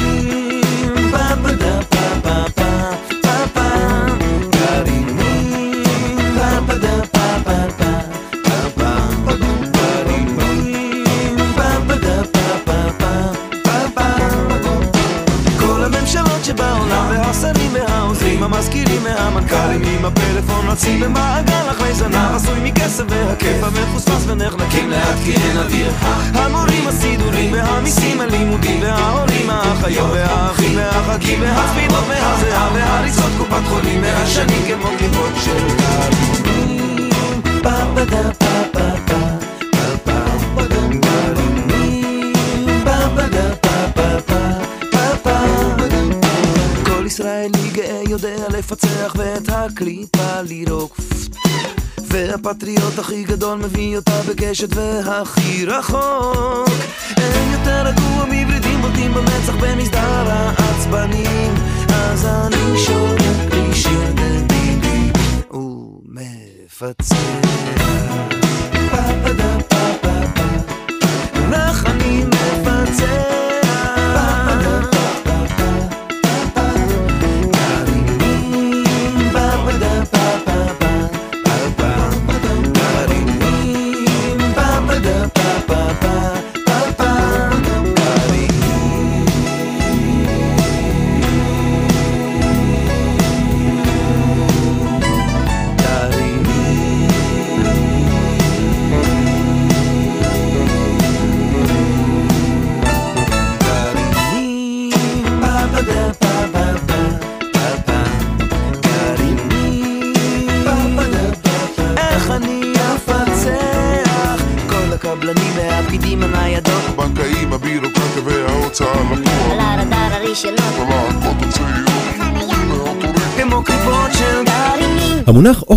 המזכירים 18.52 19.02
מהמנכ"לים 19.02 19.82
עם 19.82 20.04
הפלאפון 20.04 20.68
רצים 20.68 21.00
במעגל 21.00 21.70
אחרי 21.70 21.94
זנב 21.94 22.34
עשוי 22.34 22.60
מכסף 22.62 23.04
והכיף 23.08 23.62
המחוספס 23.62 24.24
ונחנקים 24.26 24.90
לאט 24.90 25.16
כי 25.24 25.32
אין 25.32 25.56
אוויר. 25.56 25.92
המורים 26.34 26.88
הסידורים 26.88 27.52
והמיסים 27.52 28.20
הלימודים 28.20 28.82
וההורים 28.82 29.50
האחיות 29.50 30.10
והאחים 30.12 30.76
והחגים 30.76 31.40
והספינות 31.42 32.04
מהזיעה 32.08 32.70
והריצות 32.74 33.32
קופת 33.38 33.66
חולים 33.68 34.00
מהשנים 34.00 34.62
כמו 34.66 34.88
קליפות 34.98 35.32
של 35.44 35.58
גלים 35.78 36.58
לפצח 48.58 49.14
ואת 49.16 49.48
הקליפה 49.48 50.40
לירוק. 50.42 50.96
והפטריוט 51.98 52.98
הכי 52.98 53.24
גדול 53.24 53.58
מביא 53.58 53.96
אותה 53.96 54.22
בקשת 54.28 54.68
והכי 54.74 55.66
רחוק. 55.66 56.68
אין 57.16 57.52
יותר 57.52 57.86
רגוע 57.86 58.24
מברידים 58.24 58.80
בוטים 58.80 59.14
במצח 59.14 59.54
במסדר 59.60 60.30
העצבנים. 60.30 61.54
אז 61.88 62.26
אני 62.26 62.78
שולק 62.78 63.54
לי 63.54 63.74
שיר 63.74 64.12
דביבי 64.14 65.12
ומפצח 65.50 67.47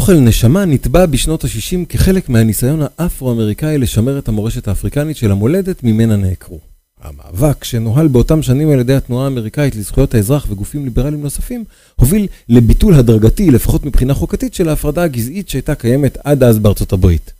אוכל 0.02 0.20
נשמה 0.20 0.66
נטבע 0.66 1.06
בשנות 1.06 1.44
ה-60 1.44 1.86
כחלק 1.90 2.30
מהניסיון 2.30 2.82
האפרו-אמריקאי 2.98 3.78
לשמר 3.78 4.20
את 4.20 4.28
המורשת 4.28 4.68
האפריקנית 4.68 5.18
של 5.18 5.32
המולדת 5.32 5.84
ממנה 5.84 6.16
נעקרו. 6.16 6.60
המאבק 7.02 7.64
שנוהל 7.64 8.08
באותם 8.08 8.44
שנים 8.44 8.70
על 8.70 8.80
ידי 8.80 8.94
התנועה 8.94 9.26
האמריקאית 9.26 9.76
לזכויות 9.76 10.14
האזרח 10.14 10.46
וגופים 10.50 10.84
ליברליים 10.84 11.22
נוספים, 11.22 11.64
הוביל 11.96 12.28
לביטול 12.50 12.94
הדרגתי, 12.94 13.52
לפחות 13.52 13.86
מבחינה 13.86 14.14
חוקתית, 14.14 14.54
של 14.54 14.70
ההפרדה 14.70 15.04
הגזעית 15.04 15.50
שהייתה 15.50 15.76
קיימת 15.76 16.18
עד 16.24 16.44
אז 16.44 16.60
בארצות 16.60 16.94
הברית. 16.94 17.34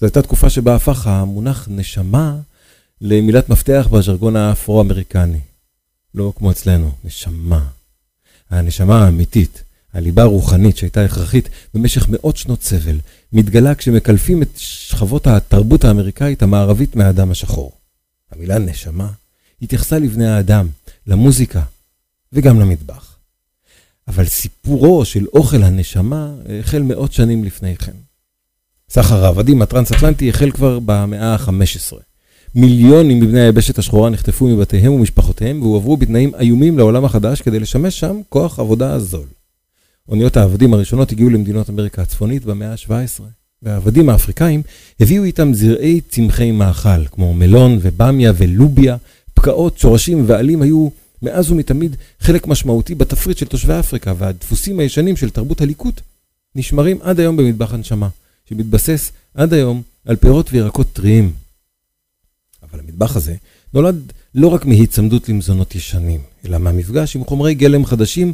זו 0.00 0.06
הייתה 0.06 0.22
תקופה 0.22 0.50
שבה 0.50 0.74
הפך 0.74 1.06
המונח 1.06 1.68
נשמה 1.70 2.36
למילת 3.00 3.48
מפתח 3.48 3.88
בז'רגון 3.90 4.36
האפרו-אמריקני. 4.36 5.40
לא 6.14 6.32
כמו 6.36 6.50
אצלנו, 6.50 6.92
נשמה. 7.04 7.64
הנשמה 8.50 9.04
האמיתית, 9.04 9.62
הליבה 9.92 10.22
הרוחנית 10.22 10.76
שהייתה 10.76 11.04
הכרחית 11.04 11.48
במשך 11.74 12.08
מאות 12.08 12.36
שנות 12.36 12.62
סבל, 12.62 12.98
מתגלה 13.32 13.74
כשמקלפים 13.74 14.42
את 14.42 14.48
שכבות 14.56 15.26
התרבות 15.26 15.84
האמריקאית 15.84 16.42
המערבית 16.42 16.96
מהאדם 16.96 17.30
השחור. 17.30 17.72
המילה 18.32 18.58
נשמה 18.58 19.08
התייחסה 19.62 19.98
לבני 19.98 20.26
האדם, 20.26 20.68
למוזיקה 21.06 21.62
וגם 22.32 22.60
למטבח. 22.60 23.16
אבל 24.08 24.26
סיפורו 24.26 25.04
של 25.04 25.26
אוכל 25.26 25.62
הנשמה 25.62 26.34
החל 26.60 26.82
מאות 26.82 27.12
שנים 27.12 27.44
לפני 27.44 27.76
כן. 27.76 27.92
סחר 28.90 29.24
העבדים 29.24 29.62
הטרנס-אטלנטי 29.62 30.30
החל 30.30 30.50
כבר 30.50 30.78
במאה 30.78 31.34
ה-15. 31.34 31.96
מיליונים 32.54 33.20
מבני 33.20 33.40
היבשת 33.40 33.78
השחורה 33.78 34.10
נחטפו 34.10 34.48
מבתיהם 34.48 34.92
ומשפחותיהם 34.92 35.62
והועברו 35.62 35.96
בתנאים 35.96 36.34
איומים 36.34 36.78
לעולם 36.78 37.04
החדש 37.04 37.42
כדי 37.42 37.60
לשמש 37.60 38.00
שם 38.00 38.20
כוח 38.28 38.58
עבודה 38.58 38.98
זול. 38.98 39.26
אוניות 40.08 40.36
העבדים 40.36 40.74
הראשונות 40.74 41.12
הגיעו 41.12 41.30
למדינות 41.30 41.70
אמריקה 41.70 42.02
הצפונית 42.02 42.44
במאה 42.44 42.72
ה-17, 42.72 43.22
והעבדים 43.62 44.08
האפריקאים 44.08 44.62
הביאו 45.00 45.24
איתם 45.24 45.54
זרעי 45.54 46.00
צמחי 46.00 46.50
מאכל, 46.50 47.06
כמו 47.06 47.34
מלון 47.34 47.78
ובמיה 47.82 48.32
ולוביה, 48.36 48.96
פקעות, 49.34 49.78
שורשים 49.78 50.24
ועלים 50.26 50.62
היו 50.62 50.88
מאז 51.22 51.50
ומתמיד 51.50 51.96
חלק 52.20 52.46
משמעותי 52.46 52.94
בתפריט 52.94 53.38
של 53.38 53.46
תושבי 53.46 53.78
אפריקה, 53.78 54.14
והדפוסים 54.18 54.80
הישנים 54.80 55.16
של 55.16 55.30
תרבות 55.30 55.60
הליקוט 55.60 56.00
נשמרים 56.54 56.98
עד 57.02 57.20
היום 57.20 57.36
במטבח 57.36 57.74
הנשמה, 57.74 58.08
שמתבסס 58.48 59.12
עד 59.34 59.54
היום 59.54 59.82
על 60.04 60.16
פירות 60.16 60.52
וירקות 60.52 60.92
טריים. 60.92 61.32
אבל 62.62 62.80
המטבח 62.80 63.16
הזה 63.16 63.34
נולד 63.74 64.12
לא 64.34 64.48
רק 64.48 64.64
מהיצמדות 64.64 65.28
למזונות 65.28 65.74
ישנים, 65.74 66.20
אלא 66.46 66.58
מהמפגש 66.58 67.16
עם 67.16 67.24
חומרי 67.24 67.54
גלם 67.54 67.86
חדשים 67.86 68.32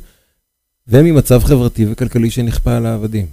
וממצב 0.88 1.44
חברתי 1.44 1.86
וכלכלי 1.90 2.30
שנכפה 2.30 2.76
על 2.76 2.86
העבדים. 2.86 3.26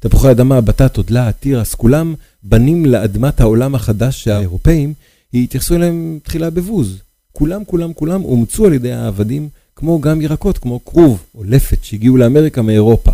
תפוחי 0.00 0.30
אדמה, 0.30 0.60
בטטות, 0.60 1.06
דלה, 1.06 1.32
תירס, 1.32 1.74
כולם 1.74 2.14
בנים 2.42 2.86
לאדמת 2.86 3.40
העולם 3.40 3.74
החדש 3.74 4.24
שהאירופאים 4.24 4.94
התייחסו 5.34 5.74
אליהם 5.74 6.18
תחילה 6.22 6.50
בבוז. 6.50 6.98
כולם, 7.32 7.64
כולם, 7.64 7.92
כולם 7.92 8.24
אומצו 8.24 8.66
על 8.66 8.72
ידי 8.72 8.92
העבדים, 8.92 9.48
כמו 9.76 10.00
גם 10.00 10.20
ירקות, 10.20 10.58
כמו 10.58 10.84
כרוב 10.84 11.24
או 11.34 11.44
לפת 11.44 11.84
שהגיעו 11.84 12.16
לאמריקה 12.16 12.62
מאירופה. 12.62 13.10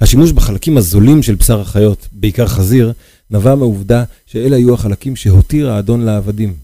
השימוש 0.00 0.32
בחלקים 0.32 0.76
הזולים 0.76 1.22
של 1.22 1.34
בשר 1.34 1.60
החיות, 1.60 2.08
בעיקר 2.12 2.46
חזיר, 2.46 2.92
נבע 3.30 3.54
מהעובדה 3.54 4.04
שאלה 4.26 4.56
היו 4.56 4.74
החלקים 4.74 5.16
שהותיר 5.16 5.70
האדון 5.70 6.00
לעבדים. 6.00 6.54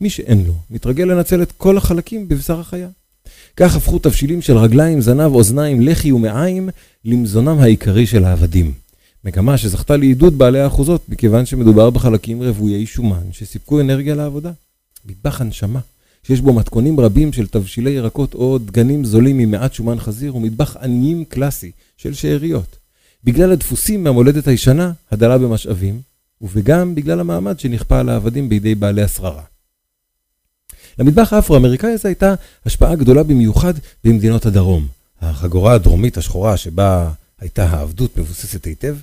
מי 0.00 0.10
שאין 0.10 0.44
לו, 0.46 0.54
מתרגל 0.70 1.04
לנצל 1.04 1.42
את 1.42 1.52
כל 1.52 1.76
החלקים 1.76 2.28
בבשר 2.28 2.60
החיה. 2.60 2.88
כך 3.60 3.76
הפכו 3.76 3.98
תבשילים 3.98 4.42
של 4.42 4.56
רגליים, 4.56 5.00
זנב, 5.00 5.34
אוזניים, 5.34 5.80
לחי 5.80 6.12
ומעיים 6.12 6.68
למזונם 7.04 7.58
העיקרי 7.58 8.06
של 8.06 8.24
העבדים. 8.24 8.72
מגמה 9.24 9.58
שזכתה 9.58 9.96
לעידוד 9.96 10.38
בעלי 10.38 10.60
האחוזות, 10.60 11.08
מכיוון 11.08 11.46
שמדובר 11.46 11.90
בחלקים 11.90 12.42
רוויי 12.42 12.86
שומן 12.86 13.32
שסיפקו 13.32 13.80
אנרגיה 13.80 14.14
לעבודה. 14.14 14.50
מטבח 15.06 15.40
הנשמה, 15.40 15.80
שיש 16.22 16.40
בו 16.40 16.52
מתכונים 16.52 17.00
רבים 17.00 17.32
של 17.32 17.46
תבשילי 17.46 17.90
ירקות 17.90 18.34
או 18.34 18.58
דגנים 18.58 19.04
זולים 19.04 19.38
ממעט 19.38 19.72
שומן 19.72 19.98
חזיר, 19.98 20.32
הוא 20.32 20.42
מטבח 20.42 20.76
עניים 20.76 21.24
קלאסי 21.24 21.70
של 21.96 22.14
שאריות. 22.14 22.76
בגלל 23.24 23.52
הדפוסים 23.52 24.04
מהמולדת 24.04 24.48
הישנה, 24.48 24.92
הדלה 25.10 25.38
במשאבים, 25.38 26.00
וגם 26.42 26.94
בגלל 26.94 27.20
המעמד 27.20 27.60
שנכפה 27.60 28.00
על 28.00 28.08
העבדים 28.08 28.48
בידי 28.48 28.74
בעלי 28.74 29.02
השררה. 29.02 29.42
למטבח 30.98 31.32
האפרו-אמריקאי 31.32 31.90
הזה 31.90 32.08
הייתה 32.08 32.34
השפעה 32.66 32.96
גדולה 32.96 33.22
במיוחד 33.22 33.74
במדינות 34.04 34.46
הדרום. 34.46 34.86
החגורה 35.20 35.72
הדרומית 35.72 36.16
השחורה 36.16 36.56
שבה 36.56 37.10
הייתה 37.40 37.64
העבדות 37.64 38.16
מבוססת 38.16 38.64
היטב, 38.64 38.96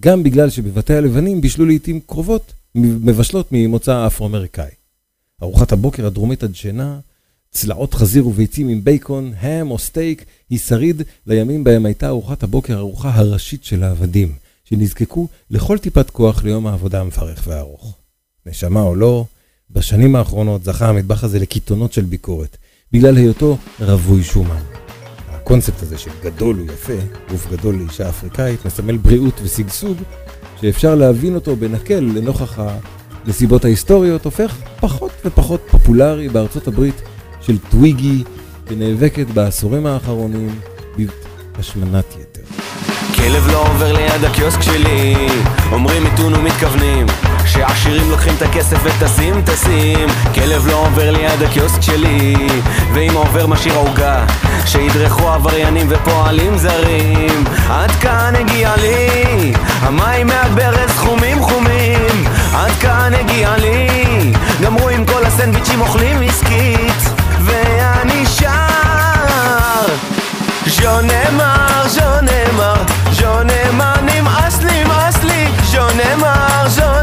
גם 0.00 0.22
בגלל 0.22 0.50
שבבתי 0.50 0.94
הלבנים 0.94 1.40
בישלו 1.40 1.64
לעיתים 1.64 2.00
קרובות 2.06 2.52
מבשלות 2.74 3.48
ממוצא 3.52 4.06
אפרו-אמריקאי. 4.06 4.70
ארוחת 5.42 5.72
הבוקר 5.72 6.06
הדרומית 6.06 6.42
הדשנה, 6.42 6.98
צלעות 7.50 7.94
חזיר 7.94 8.28
וביצים 8.28 8.68
עם 8.68 8.84
בייקון, 8.84 9.32
האם 9.40 9.70
או 9.70 9.78
סטייק, 9.78 10.24
היא 10.50 10.58
שריד 10.58 11.02
לימים 11.26 11.64
בהם 11.64 11.86
הייתה 11.86 12.08
ארוחת 12.08 12.42
הבוקר 12.42 12.76
הארוחה 12.76 13.14
הראשית 13.14 13.64
של 13.64 13.82
העבדים, 13.82 14.32
שנזקקו 14.64 15.28
לכל 15.50 15.78
טיפת 15.78 16.10
כוח 16.10 16.44
ליום 16.44 16.66
העבודה 16.66 17.00
המפרך 17.00 17.44
והארוך. 17.46 17.94
נשמה 18.46 18.82
או 18.82 18.94
לא, 18.94 19.24
בשנים 19.70 20.16
האחרונות 20.16 20.64
זכה 20.64 20.88
המטבח 20.88 21.24
הזה 21.24 21.38
לקיתונות 21.38 21.92
של 21.92 22.02
ביקורת, 22.02 22.56
בגלל 22.92 23.16
היותו 23.16 23.58
רווי 23.80 24.24
שומן. 24.24 24.60
הקונספט 25.30 25.82
הזה 25.82 25.98
של 25.98 26.10
גדול 26.22 26.60
ויפה, 26.60 26.92
גוף 27.30 27.50
גדול 27.50 27.74
לאישה 27.74 28.08
אפריקאית, 28.08 28.66
מסמל 28.66 28.96
בריאות 28.96 29.40
ושגשוג, 29.42 29.96
שאפשר 30.60 30.94
להבין 30.94 31.34
אותו 31.34 31.56
בנקל 31.56 32.00
לנוכח 32.14 32.58
הנסיבות 33.24 33.64
ההיסטוריות, 33.64 34.24
הופך 34.24 34.56
פחות 34.80 35.10
ופחות 35.24 35.60
פופולרי 35.70 36.28
בארצות 36.28 36.68
הברית 36.68 37.02
של 37.40 37.58
טוויגי, 37.58 38.24
ונאבקת 38.66 39.26
בעשורים 39.26 39.86
האחרונים 39.86 40.58
בהשמנת 41.56 42.04
יתר. 42.20 42.42
כלב 43.14 43.46
לא 43.52 43.68
עובר 43.68 43.92
ליד 43.92 44.24
הקיוסק 44.24 44.62
שלי, 44.62 45.14
אומרים 45.72 46.02
מיתון 46.04 46.34
ומתכוונים 46.34 47.06
שעשירים 47.46 48.10
לוקחים 48.10 48.34
את 48.36 48.42
הכסף 48.42 48.76
וטסים 48.82 49.42
טסים. 49.42 50.08
כלב 50.34 50.66
לא 50.66 50.86
עובר 50.86 51.10
ליד 51.10 51.42
הקיוסק 51.42 51.82
שלי 51.82 52.34
ואם 52.94 53.14
עובר 53.14 53.46
משאיר 53.46 53.74
עוגה 53.74 54.24
שידרכו 54.66 55.28
עבריינים 55.28 55.86
ופועלים 55.90 56.58
זרים. 56.58 57.44
עד 57.70 57.90
כאן 57.90 58.32
הגיע 58.40 58.76
לי 58.76 59.52
המים 59.80 60.26
מהברז 60.26 60.90
חומים 60.90 61.42
חומים. 61.42 62.24
עד 62.54 62.72
כאן 62.80 63.12
הגיע 63.14 63.56
לי 63.56 63.86
גמרו 64.62 64.88
עם 64.88 65.04
כל 65.04 65.24
הסנדוויצ'ים 65.24 65.80
אוכלים 65.80 66.22
עסקית 66.22 67.10
ואני 67.40 68.26
שר. 68.26 68.46
ז'ונמר, 70.66 71.88
ז'ונמר, 71.88 72.74
ז'ונמר 73.12 73.94
נמאס 74.02 74.62
לי, 74.62 74.84
נמאס 74.84 75.22
לי. 75.22 75.48
ז'ונמר, 75.64 76.68
ז'ונמר 76.68 76.95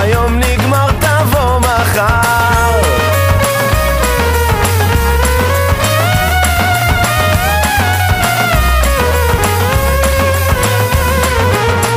היום 0.00 0.38
נגמר 0.38 0.90
תבוא 1.00 1.58
מחר. 1.58 2.80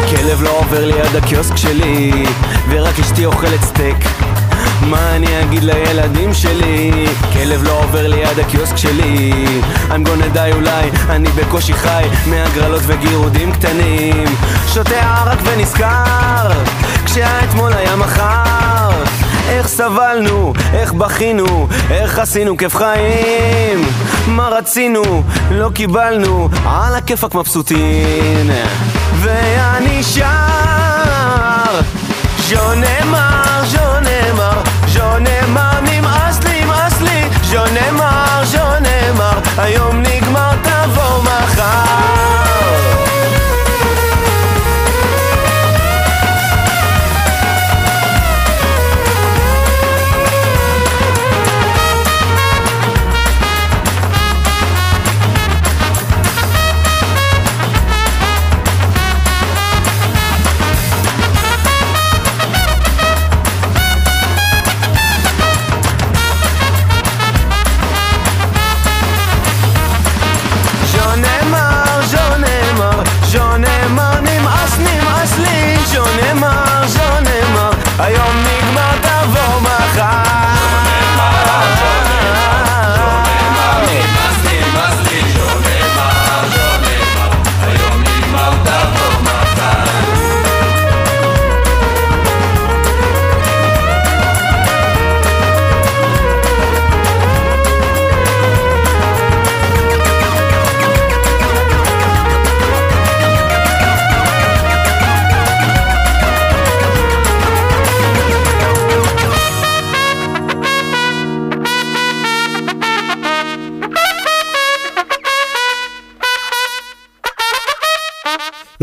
כלב 0.10 0.42
לא 0.42 0.50
עובר 0.60 0.86
ליד 0.86 1.16
הקיוסק 1.16 1.58
שלי 1.58 2.26
ורק 2.70 3.00
אשתי 3.00 3.26
אוכלת 3.26 3.62
סטייק. 3.64 3.98
מה 4.82 5.16
אני 5.16 5.42
אגיד 5.42 5.64
לילדים 5.64 6.34
שלי? 6.34 7.06
כלב 7.34 7.64
לא 7.64 7.84
עובר 7.84 8.08
ליד 8.08 8.40
הקיוסק 8.40 8.78
שלי. 8.78 9.34
I'm 9.90 10.08
gonna 10.08 10.36
die 10.36 10.56
אולי, 10.56 10.90
אני 11.10 11.30
בקושי 11.30 11.74
חי 11.74 12.04
מהגרלות 12.26 12.82
וגירודים 12.86 13.52
קטנים. 13.52 14.26
שותה 14.74 15.00
ערק 15.00 15.40
ונזכר 15.44 16.52
כשהאתמול 17.06 17.74
היה 17.74 17.96
מחר. 17.96 19.04
איך 19.50 19.68
סבלנו, 19.68 20.54
איך 20.74 20.94
בכינו, 20.94 21.68
איך 21.90 22.20
עשינו 22.20 22.58
כיף 22.58 22.76
חיים. 22.76 23.86
מה 24.28 24.48
רצינו, 24.48 25.24
לא 25.52 25.70
קיבלנו, 25.74 26.50
על 26.66 26.96
הכיפאק 26.96 27.36
מבסוטין. 27.36 28.50
ואני 29.16 30.04
שר. 30.04 30.24
ז'ונמר, 32.48 33.64
ז'ונמר, 33.66 34.62
ז'ונמר, 34.88 35.80
נמאס 35.82 36.44
לי, 36.44 36.66
נמאס 36.66 37.02
לי, 37.02 37.24
ז'ונמר, 37.44 38.44
ז'ונמר, 38.46 39.40
היום 39.58 40.03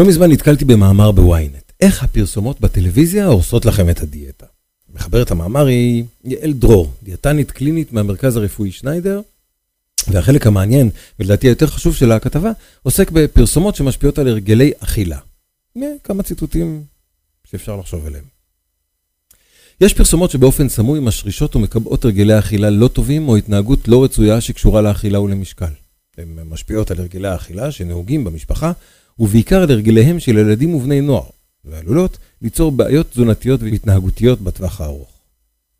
לא 0.00 0.06
מזמן 0.06 0.30
נתקלתי 0.30 0.64
במאמר 0.64 1.10
בוויינט, 1.12 1.72
איך 1.80 2.02
הפרסומות 2.02 2.60
בטלוויזיה 2.60 3.26
הורסות 3.26 3.64
לכם 3.64 3.90
את 3.90 4.00
הדיאטה. 4.00 4.46
מחברת 4.94 5.30
המאמר 5.30 5.66
היא 5.66 6.04
יעל 6.24 6.52
דרור, 6.52 6.92
דיאטנית 7.02 7.50
קלינית 7.50 7.92
מהמרכז 7.92 8.36
הרפואי 8.36 8.72
שניידר, 8.72 9.20
והחלק 10.08 10.46
המעניין, 10.46 10.90
ולדעתי 11.18 11.46
היותר 11.46 11.66
חשוב 11.66 11.96
של 11.96 12.12
הכתבה, 12.12 12.50
עוסק 12.82 13.10
בפרסומות 13.10 13.76
שמשפיעות 13.76 14.18
על 14.18 14.28
הרגלי 14.28 14.72
אכילה. 14.78 15.18
כמה 16.04 16.22
ציטוטים 16.22 16.82
שאפשר 17.50 17.76
לחשוב 17.76 18.06
עליהם. 18.06 18.24
יש 19.80 19.94
פרסומות 19.94 20.30
שבאופן 20.30 20.68
סמוי 20.68 21.00
משרישות 21.00 21.56
ומקבעות 21.56 22.04
הרגלי 22.04 22.38
אכילה 22.38 22.70
לא 22.70 22.88
טובים 22.88 23.28
או 23.28 23.36
התנהגות 23.36 23.88
לא 23.88 24.04
רצויה 24.04 24.40
שקשורה 24.40 24.82
לאכילה 24.82 25.20
ולמשקל. 25.20 25.72
הן 26.18 26.38
משפיעות 26.48 26.90
על 26.90 26.98
הרגלי 26.98 27.28
האכילה 27.28 27.72
שנהוגים 27.72 28.24
במשפחה, 28.24 28.72
ובעיקר 29.20 29.62
על 29.62 29.70
הרגליהם 29.70 30.20
של 30.20 30.38
ילדים 30.38 30.74
ובני 30.74 31.00
נוער, 31.00 31.26
ועלולות 31.64 32.18
ליצור 32.42 32.72
בעיות 32.72 33.10
תזונתיות 33.10 33.62
והתנהגותיות 33.62 34.40
בטווח 34.40 34.80
הארוך. 34.80 35.08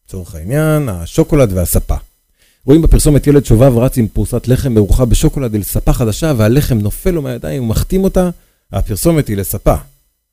לצורך 0.07 0.35
העניין, 0.35 0.89
השוקולד 0.89 1.53
והספה. 1.53 1.97
רואים 2.65 2.83
בפרסומת 2.83 3.27
ילד 3.27 3.45
שובב 3.45 3.79
רץ 3.79 3.99
עם 3.99 4.09
פרוסת 4.09 4.49
לחם 4.49 4.75
מרוחה 4.75 5.05
בשוקולד 5.05 5.55
אל 5.55 5.63
ספה 5.63 5.93
חדשה, 5.93 6.33
והלחם 6.37 6.79
נופל 6.79 7.11
לו 7.11 7.23
מהידיים 7.23 7.63
ומחתים 7.63 8.05
אותה, 8.05 8.31
הפרסומת 8.73 9.29
היא 9.29 9.37
לספה. 9.37 9.75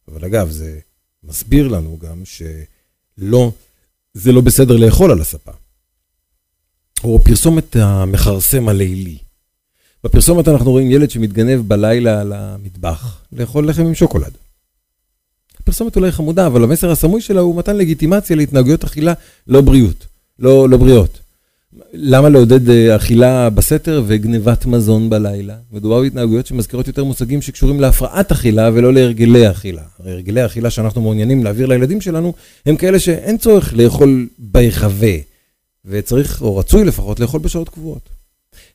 אבל 0.08 0.26
אגב, 0.26 0.50
זה 0.50 0.80
מסביר 1.24 1.68
לנו 1.68 1.98
גם 2.02 2.24
שלא, 2.26 3.52
זה 4.14 4.32
לא 4.32 4.42
בסדר 4.42 4.78
לאכול 4.78 5.12
על 5.12 5.22
הספה. 5.22 5.52
או 7.04 7.20
פרסומת 7.24 7.76
המכרסם 7.76 8.70
הלילי. 8.70 9.18
בפרסומת 10.08 10.48
אנחנו 10.48 10.72
רואים 10.72 10.92
ילד 10.92 11.10
שמתגנב 11.10 11.62
בלילה 11.68 12.22
על 12.22 12.34
המטבח, 12.34 13.18
לאכול 13.34 13.70
לחם 13.70 13.86
עם 13.86 13.96
שוקולד. 13.96 14.32
הפרסומת 15.60 15.96
אולי 15.96 16.12
חמודה, 16.12 16.48
אבל 16.48 16.64
המסר 16.64 16.92
הסמוי 16.92 17.22
שלה 17.22 17.42
הוא 17.42 17.56
מתן 17.56 17.78
לגיטימציה 17.78 18.36
להתנהגויות 18.36 18.84
אכילה 18.84 19.14
לא 19.48 19.62
בריאות, 19.62 20.06
לא, 20.40 20.70
לא 20.70 20.78
בריאות. 20.78 21.20
למה 21.94 22.30
לעודד 22.30 22.70
אה, 22.70 22.96
אכילה 22.96 23.50
בסתר 23.50 24.04
וגנבת 24.08 24.66
מזון 24.66 25.10
בלילה? 25.10 25.56
מדובר 25.72 26.02
בהתנהגויות 26.02 26.48
שמזכירות 26.48 26.88
יותר 26.88 27.04
מושגים 27.04 27.42
שקשורים 27.42 27.80
להפרעת 27.80 28.32
אכילה 28.32 28.70
ולא 28.74 28.94
להרגלי 28.94 29.52
אכילה. 29.52 29.84
הרי 30.00 30.12
הרגלי 30.12 30.42
האכילה 30.42 30.70
שאנחנו 30.70 31.02
מעוניינים 31.02 31.44
להעביר 31.44 31.66
לילדים 31.66 32.02
שלנו, 32.02 32.34
הם 32.66 32.76
כאלה 32.76 33.00
שאין 33.00 33.38
צורך 33.38 33.74
לאכול 33.74 34.28
בהיחווה, 34.40 35.16
וצריך, 35.86 36.42
או 36.42 36.58
רצוי 36.58 36.86
לפחות, 36.86 37.20
לאכול 37.20 37.42
בשעות 37.42 37.70
קבועות. 37.70 38.17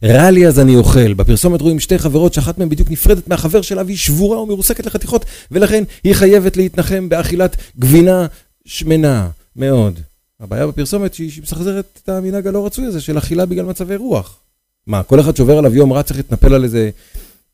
רע 0.04 0.30
לי 0.30 0.46
אז 0.46 0.60
אני 0.60 0.76
אוכל. 0.76 1.14
בפרסומת 1.14 1.60
רואים 1.60 1.80
שתי 1.80 1.98
חברות 1.98 2.34
שאחת 2.34 2.58
מהן 2.58 2.68
בדיוק 2.68 2.90
נפרדת 2.90 3.28
מהחבר 3.28 3.62
שלה 3.62 3.82
והיא 3.82 3.96
שבורה 3.96 4.40
ומרוסקת 4.40 4.86
לחתיכות, 4.86 5.24
ולכן 5.50 5.84
היא 6.04 6.14
חייבת 6.14 6.56
להתנחם 6.56 7.08
באכילת 7.08 7.56
גבינה 7.78 8.26
שמנה 8.64 9.28
מאוד. 9.56 10.00
הבעיה 10.40 10.66
בפרסומת 10.66 11.14
שהיא 11.14 11.42
מסחזרת 11.42 12.00
את 12.04 12.08
המנהג 12.08 12.46
הלא 12.46 12.66
רצוי 12.66 12.86
הזה 12.86 13.00
של 13.00 13.18
אכילה 13.18 13.46
בגלל 13.46 13.64
מצבי 13.64 13.96
רוח. 13.96 14.38
מה, 14.86 15.02
כל 15.02 15.20
אחד 15.20 15.36
שעובר 15.36 15.58
עליו 15.58 15.74
יום 15.74 15.92
רע 15.92 16.02
צריך 16.02 16.16
להתנפל 16.16 16.54
על 16.54 16.64
איזה 16.64 16.90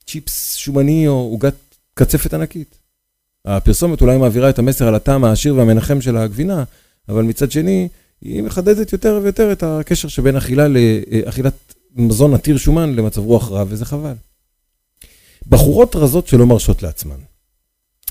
צ'יפס 0.06 0.54
שומני 0.54 1.08
או 1.08 1.12
עוגת 1.12 1.54
קצפת 1.94 2.34
ענקית. 2.34 2.74
הפרסומת 3.44 4.00
אולי 4.00 4.18
מעבירה 4.18 4.50
את 4.50 4.58
המסר 4.58 4.88
על 4.88 4.94
הטעם 4.94 5.24
העשיר 5.24 5.54
והמנחם 5.54 6.00
של 6.00 6.16
הגבינה, 6.16 6.64
אבל 7.08 7.22
מצד 7.22 7.50
שני, 7.50 7.88
היא 8.22 8.42
מחדדת 8.42 8.92
יותר 8.92 9.20
ויותר 9.22 9.52
את 9.52 9.62
הקשר 9.62 10.08
שבין 10.08 10.36
אכילה 10.36 10.66
לאכילת 10.68 11.54
מזון 11.96 12.34
עתיר 12.34 12.56
שומן 12.56 12.94
למצב 12.94 13.20
רוח 13.20 13.50
רע, 13.50 13.64
וזה 13.68 13.84
חבל. 13.84 14.14
בחורות 15.48 15.96
רזות 15.96 16.26
שלא 16.26 16.46
מרשות 16.46 16.82
לעצמן. 16.82 17.18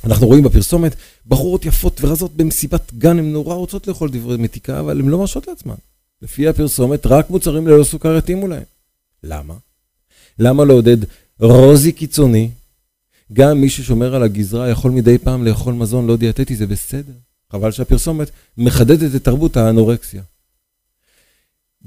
אנחנו 0.03 0.27
רואים 0.27 0.43
בפרסומת 0.43 0.95
בחורות 1.25 1.65
יפות 1.65 2.01
ורזות 2.01 2.35
במסיבת 2.35 2.93
גן, 2.93 3.19
הן 3.19 3.33
נורא 3.33 3.55
רוצות 3.55 3.87
לאכול 3.87 4.09
דברי 4.11 4.37
מתיקה, 4.37 4.79
אבל 4.79 4.99
הן 4.99 5.07
לא 5.07 5.17
מרשות 5.17 5.47
לעצמן. 5.47 5.75
לפי 6.21 6.47
הפרסומת, 6.47 7.05
רק 7.05 7.29
מוצרים 7.29 7.67
ללא 7.67 7.83
סוכר 7.83 8.17
יתאימו 8.17 8.47
להם. 8.47 8.63
למה? 9.23 9.53
למה 10.39 10.65
לעודד 10.65 10.97
רזון 11.39 11.91
קיצוני? 11.91 12.49
גם 13.33 13.61
מי 13.61 13.69
ששומר 13.69 14.15
על 14.15 14.23
הגזרה 14.23 14.69
יכול 14.69 14.91
מדי 14.91 15.17
פעם 15.17 15.45
לאכול 15.45 15.73
מזון 15.73 16.07
לא 16.07 16.17
דיאטטי, 16.17 16.55
זה 16.55 16.67
בסדר. 16.67 17.13
חבל 17.51 17.71
שהפרסומת 17.71 18.31
מחדדת 18.57 19.15
את 19.15 19.23
תרבות 19.23 19.57
האנורקסיה. 19.57 20.21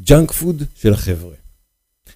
ג'אנק 0.01 0.33
פוד 0.33 0.63
של 0.75 0.93
החבר'ה. 0.93 1.35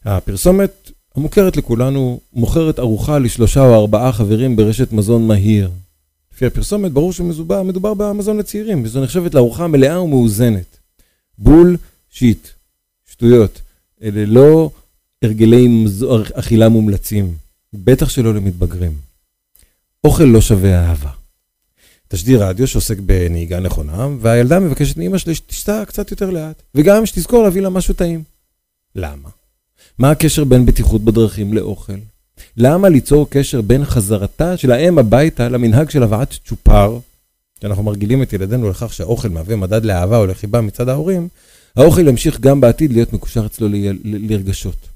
הפרסומת 0.04 0.90
המוכרת 1.16 1.56
לכולנו 1.56 2.20
מוכרת 2.32 2.78
ארוחה 2.78 3.18
לשלושה 3.18 3.60
או 3.60 3.74
ארבעה 3.74 4.12
חברים 4.12 4.56
ברשת 4.56 4.92
מזון 4.92 5.26
מהיר. 5.26 5.70
לפי 6.34 6.46
הפרסומת 6.46 6.92
ברור 6.92 7.12
שמדובר 7.12 7.94
במזון 7.94 8.38
לצעירים, 8.38 8.82
וזו 8.84 9.02
נחשבת 9.02 9.34
לארוחה 9.34 9.66
מלאה 9.66 10.02
ומאוזנת. 10.02 10.78
בול 11.38 11.76
שיט, 12.10 12.48
שטויות. 13.10 13.60
אלה 14.02 14.24
לא 14.26 14.70
הרגלי 15.22 15.86
אכילה 16.34 16.68
מומלצים, 16.68 17.34
בטח 17.74 18.08
שלא 18.08 18.34
למתבגרים. 18.34 18.92
אוכל 20.04 20.24
לא 20.24 20.40
שווה 20.40 20.88
אהבה. 20.88 21.10
תשדיר 22.08 22.44
רדיו 22.44 22.66
שעוסק 22.66 22.98
בנהיגה 22.98 23.60
נכונה, 23.60 24.08
והילדה 24.20 24.60
מבקשת 24.60 24.96
מאמא 24.96 25.18
שלי 25.18 25.34
שתשתה 25.34 25.82
קצת 25.86 26.10
יותר 26.10 26.30
לאט, 26.30 26.62
וגם 26.74 27.06
שתזכור 27.06 27.42
להביא 27.42 27.62
לה 27.62 27.70
משהו 27.70 27.94
טעים. 27.94 28.22
למה? 28.94 29.28
מה 29.98 30.10
הקשר 30.10 30.44
בין 30.44 30.66
בטיחות 30.66 31.04
בדרכים 31.04 31.52
לאוכל? 31.52 31.92
למה 32.56 32.88
ליצור 32.88 33.26
קשר 33.30 33.60
בין 33.60 33.84
חזרתה 33.84 34.56
של 34.56 34.70
האם 34.70 34.98
הביתה 34.98 35.48
למנהג 35.48 35.90
של 35.90 36.02
הבאת 36.02 36.34
צ'ופר, 36.44 36.98
שאנחנו 37.60 37.82
מרגילים 37.82 38.22
את 38.22 38.32
ילדינו 38.32 38.70
לכך 38.70 38.92
שהאוכל 38.92 39.28
מהווה 39.28 39.56
מדד 39.56 39.84
לאהבה 39.84 40.18
או 40.18 40.26
לחיבה 40.26 40.60
מצד 40.60 40.88
ההורים, 40.88 41.28
האוכל 41.76 42.08
ימשיך 42.08 42.40
גם 42.40 42.60
בעתיד 42.60 42.92
להיות 42.92 43.12
מקושר 43.12 43.46
אצלו 43.46 43.68
לרגשות. 44.04 44.88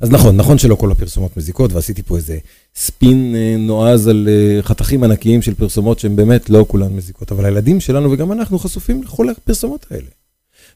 אז 0.00 0.10
נכון, 0.10 0.36
נכון 0.36 0.58
שלא 0.58 0.74
כל 0.74 0.92
הפרסומות 0.92 1.36
מזיקות, 1.36 1.72
ועשיתי 1.72 2.02
פה 2.02 2.16
איזה 2.16 2.38
ספין 2.74 3.34
אה, 3.34 3.56
נועז 3.58 4.06
על 4.06 4.28
אה, 4.28 4.62
חתכים 4.62 5.04
ענקיים 5.04 5.42
של 5.42 5.54
פרסומות 5.54 5.98
שהן 5.98 6.16
באמת 6.16 6.50
לא 6.50 6.64
כולן 6.68 6.92
מזיקות, 6.92 7.32
אבל 7.32 7.44
הילדים 7.44 7.80
שלנו 7.80 8.12
וגם 8.12 8.32
אנחנו 8.32 8.58
חשופים 8.58 9.02
לכל 9.02 9.28
הפרסומות 9.30 9.86
האלה. 9.90 10.06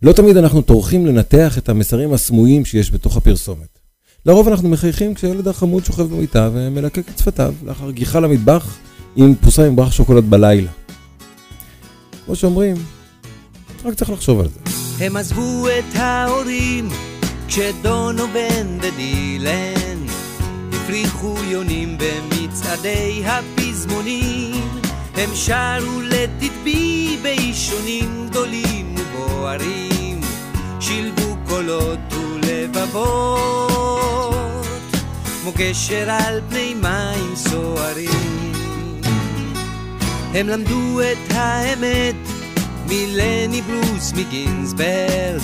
לא 0.04 0.12
תמיד 0.12 0.36
אנחנו 0.36 0.62
טורחים 0.62 1.06
לנתח 1.06 1.58
את 1.58 1.68
המסרים 1.68 2.12
הסמויים 2.12 2.64
שיש 2.64 2.90
בתוך 2.90 3.16
הפרסומת. 3.16 3.78
לרוב 4.26 4.48
אנחנו 4.48 4.68
מחייכים 4.68 5.14
כשילד 5.14 5.48
החמוד 5.48 5.84
שוכב 5.84 6.02
במיטה 6.02 6.50
ומלקק 6.52 7.08
את 7.08 7.18
שפתיו 7.18 7.54
לאחר 7.64 7.90
גיחה 7.90 8.20
למטבח 8.20 8.76
עם 9.16 9.34
פרוסה 9.34 9.66
עם 9.66 9.76
ברח 9.76 9.92
שוקולד 9.92 10.30
בלילה. 10.30 10.70
כמו 12.26 12.36
שאומרים, 12.36 12.76
רק 13.84 13.94
צריך 13.94 14.10
לחשוב 14.10 14.40
על 14.40 14.48
זה. 14.48 14.60
הם 15.04 15.16
עזבו 15.16 15.68
את 15.68 15.96
ההורים 15.96 16.88
כשדונובן 17.48 18.78
ודילן 18.82 20.06
הפריחו 20.72 21.34
יונים 21.50 21.98
במצעדי 21.98 23.22
הפזמונים 23.26 24.83
הם 25.16 25.30
שרו 25.34 26.00
לתדבי 26.00 27.18
באישונים 27.22 28.26
גדולים 28.30 28.94
ובוערים 28.98 30.20
שילבו 30.80 31.36
קולות 31.48 31.98
ולבבות 32.12 33.54
כמו 35.42 35.52
גשר 35.56 36.10
על 36.10 36.40
פני 36.50 36.74
מים 36.74 37.36
סוערים. 37.36 38.52
הם 40.34 40.48
למדו 40.48 41.00
את 41.00 41.30
האמת 41.30 42.14
מלני 42.88 43.62
ברוס 43.62 44.12
מגינסברג 44.12 45.40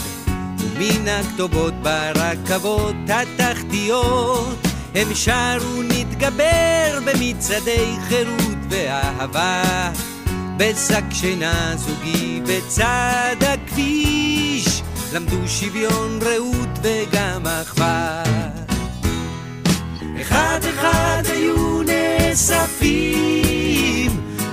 ומן 0.58 1.08
הכתובות 1.08 1.74
ברכבות 1.82 2.94
התחתיות 3.08 4.69
הם 4.94 5.14
שרו 5.14 5.82
נתגבר 5.82 6.98
במצעדי 7.04 7.94
חירות 8.08 8.58
ואהבה. 8.70 9.90
בשק 10.56 11.04
שינה 11.12 11.76
זוגי 11.76 12.40
בצד 12.46 13.36
הכביש 13.40 14.82
למדו 15.12 15.48
שוויון 15.48 16.18
רעות 16.22 16.78
וגם 16.82 17.46
אחווה. 17.46 18.22
אחד 20.20 20.60
אחד 20.74 21.22
היו 21.24 21.82
נאספים 21.82 23.30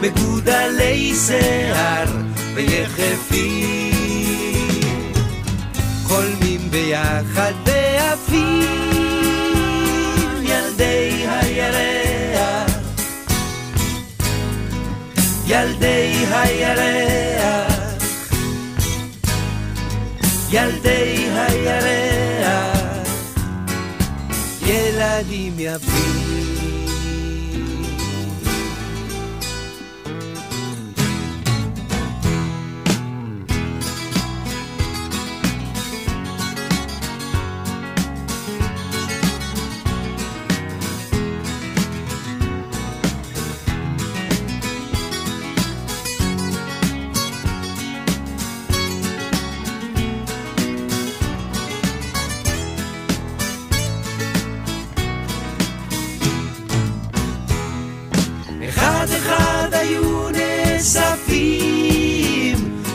מגודלי 0.01 1.13
שיער 1.27 2.07
ויחפים. 2.55 3.93
חולמים 6.03 6.71
ביחד 6.71 7.53
ילדי 15.77 16.25
הירח. 16.31 17.73
ילדי 20.51 21.27
הירח. 21.35 23.07
ילדים 24.61 25.53
יפים 25.57 26.16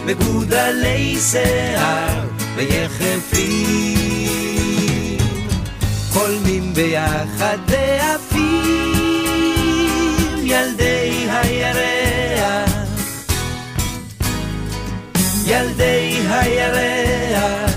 מגודלי 0.06 1.16
שיער 1.30 2.28
ויחפים, 2.56 3.98
חולמים 6.10 6.74
ביחד 6.74 7.58
ועפים 7.68 8.82
ילדי 10.42 11.26
הירח, 11.28 12.70
ילדי 15.46 16.20
הירח, 16.30 17.70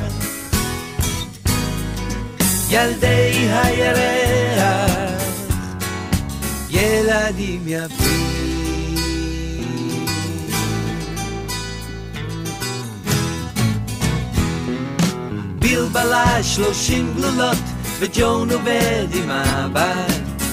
ילדי 2.69 3.47
הירח, 3.51 4.91
ילדים 6.69 7.61
יפים. 7.67 8.24
בלבלה 15.75 16.43
שלושים 16.43 17.13
גלולות 17.15 17.57
וג'ון 17.99 18.51
עובד 18.51 19.07
עם 19.13 19.29
הבת 19.29 20.43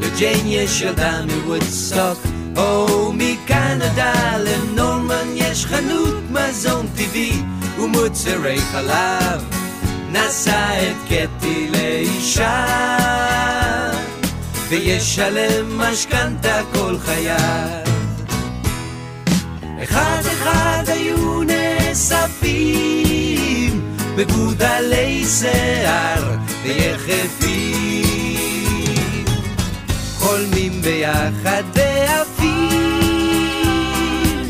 לג'יין 0.00 0.46
יש 0.46 0.80
ילדה 0.80 1.20
מוודסטוק 1.24 2.18
או 2.56 3.12
מקנדה 3.12 4.36
לנורמן 4.38 5.28
יש 5.34 5.66
חנות 5.66 6.14
מזון 6.30 6.86
טבעי 6.96 7.42
ומוצרי 7.78 8.58
חלב. 8.60 9.44
נשא 10.10 10.90
את 10.90 10.96
קטי 11.08 11.68
לאישה. 11.70 12.66
וישלם 14.68 15.78
משכנתה 15.78 16.60
כל 16.72 16.98
חייו. 16.98 17.84
אחד 19.82 20.22
אחד 20.26 20.84
היו 20.86 21.42
נאספים 21.42 23.04
מגודלי 24.16 25.24
שיער 25.26 26.36
ויחפים 26.62 28.04
חולמים 30.18 30.82
ביחד 30.82 31.62
ועפים 31.74 32.64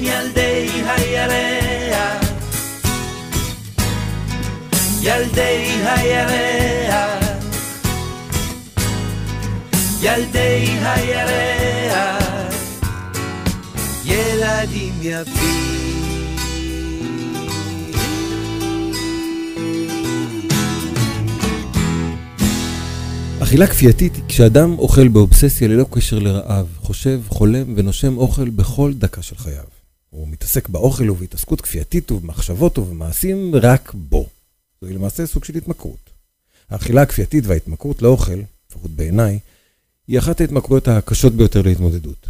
ילדי 0.01 0.69
הירח. 0.87 2.25
ילדי 5.03 5.81
הירח. 5.85 7.25
ילדי 10.01 10.79
הירח. 10.83 12.55
ילדים 14.05 14.95
יפים 15.03 15.84
אכילה 23.55 23.67
כפייתית 23.67 24.17
היא 24.17 24.25
כשאדם 24.29 24.79
אוכל 24.79 25.09
באובססיה 25.09 25.69
ללא 25.69 25.87
קשר 25.91 26.19
לרעב, 26.19 26.67
חושב, 26.77 27.21
חולם 27.29 27.75
ונושם 27.77 28.19
אוכל 28.19 28.51
בכל 28.51 28.93
דקה 28.95 29.23
של 29.23 29.37
חייו. 29.37 29.65
הוא 30.11 30.29
מתעסק 30.29 30.69
באוכל 30.69 31.11
ובהתעסקות 31.11 31.61
כפייתית 31.61 32.13
ובמחשבות 32.13 32.79
ובמעשים 32.79 33.55
רק 33.55 33.95
בו. 33.95 34.27
זוהי 34.81 34.95
למעשה 34.95 35.27
סוג 35.27 35.45
של 35.45 35.57
התמכרות. 35.57 36.11
האכילה 36.71 37.03
הכפייתית 37.03 37.47
וההתמכרות 37.47 38.03
לאוכל, 38.03 38.41
לפחות 38.71 38.91
בעיניי, 38.91 39.39
היא 40.09 40.19
אחת 40.19 40.41
ההתמכרויות 40.41 40.89
הקשות 40.89 41.33
ביותר 41.33 41.63
להתמודדות. 41.63 42.29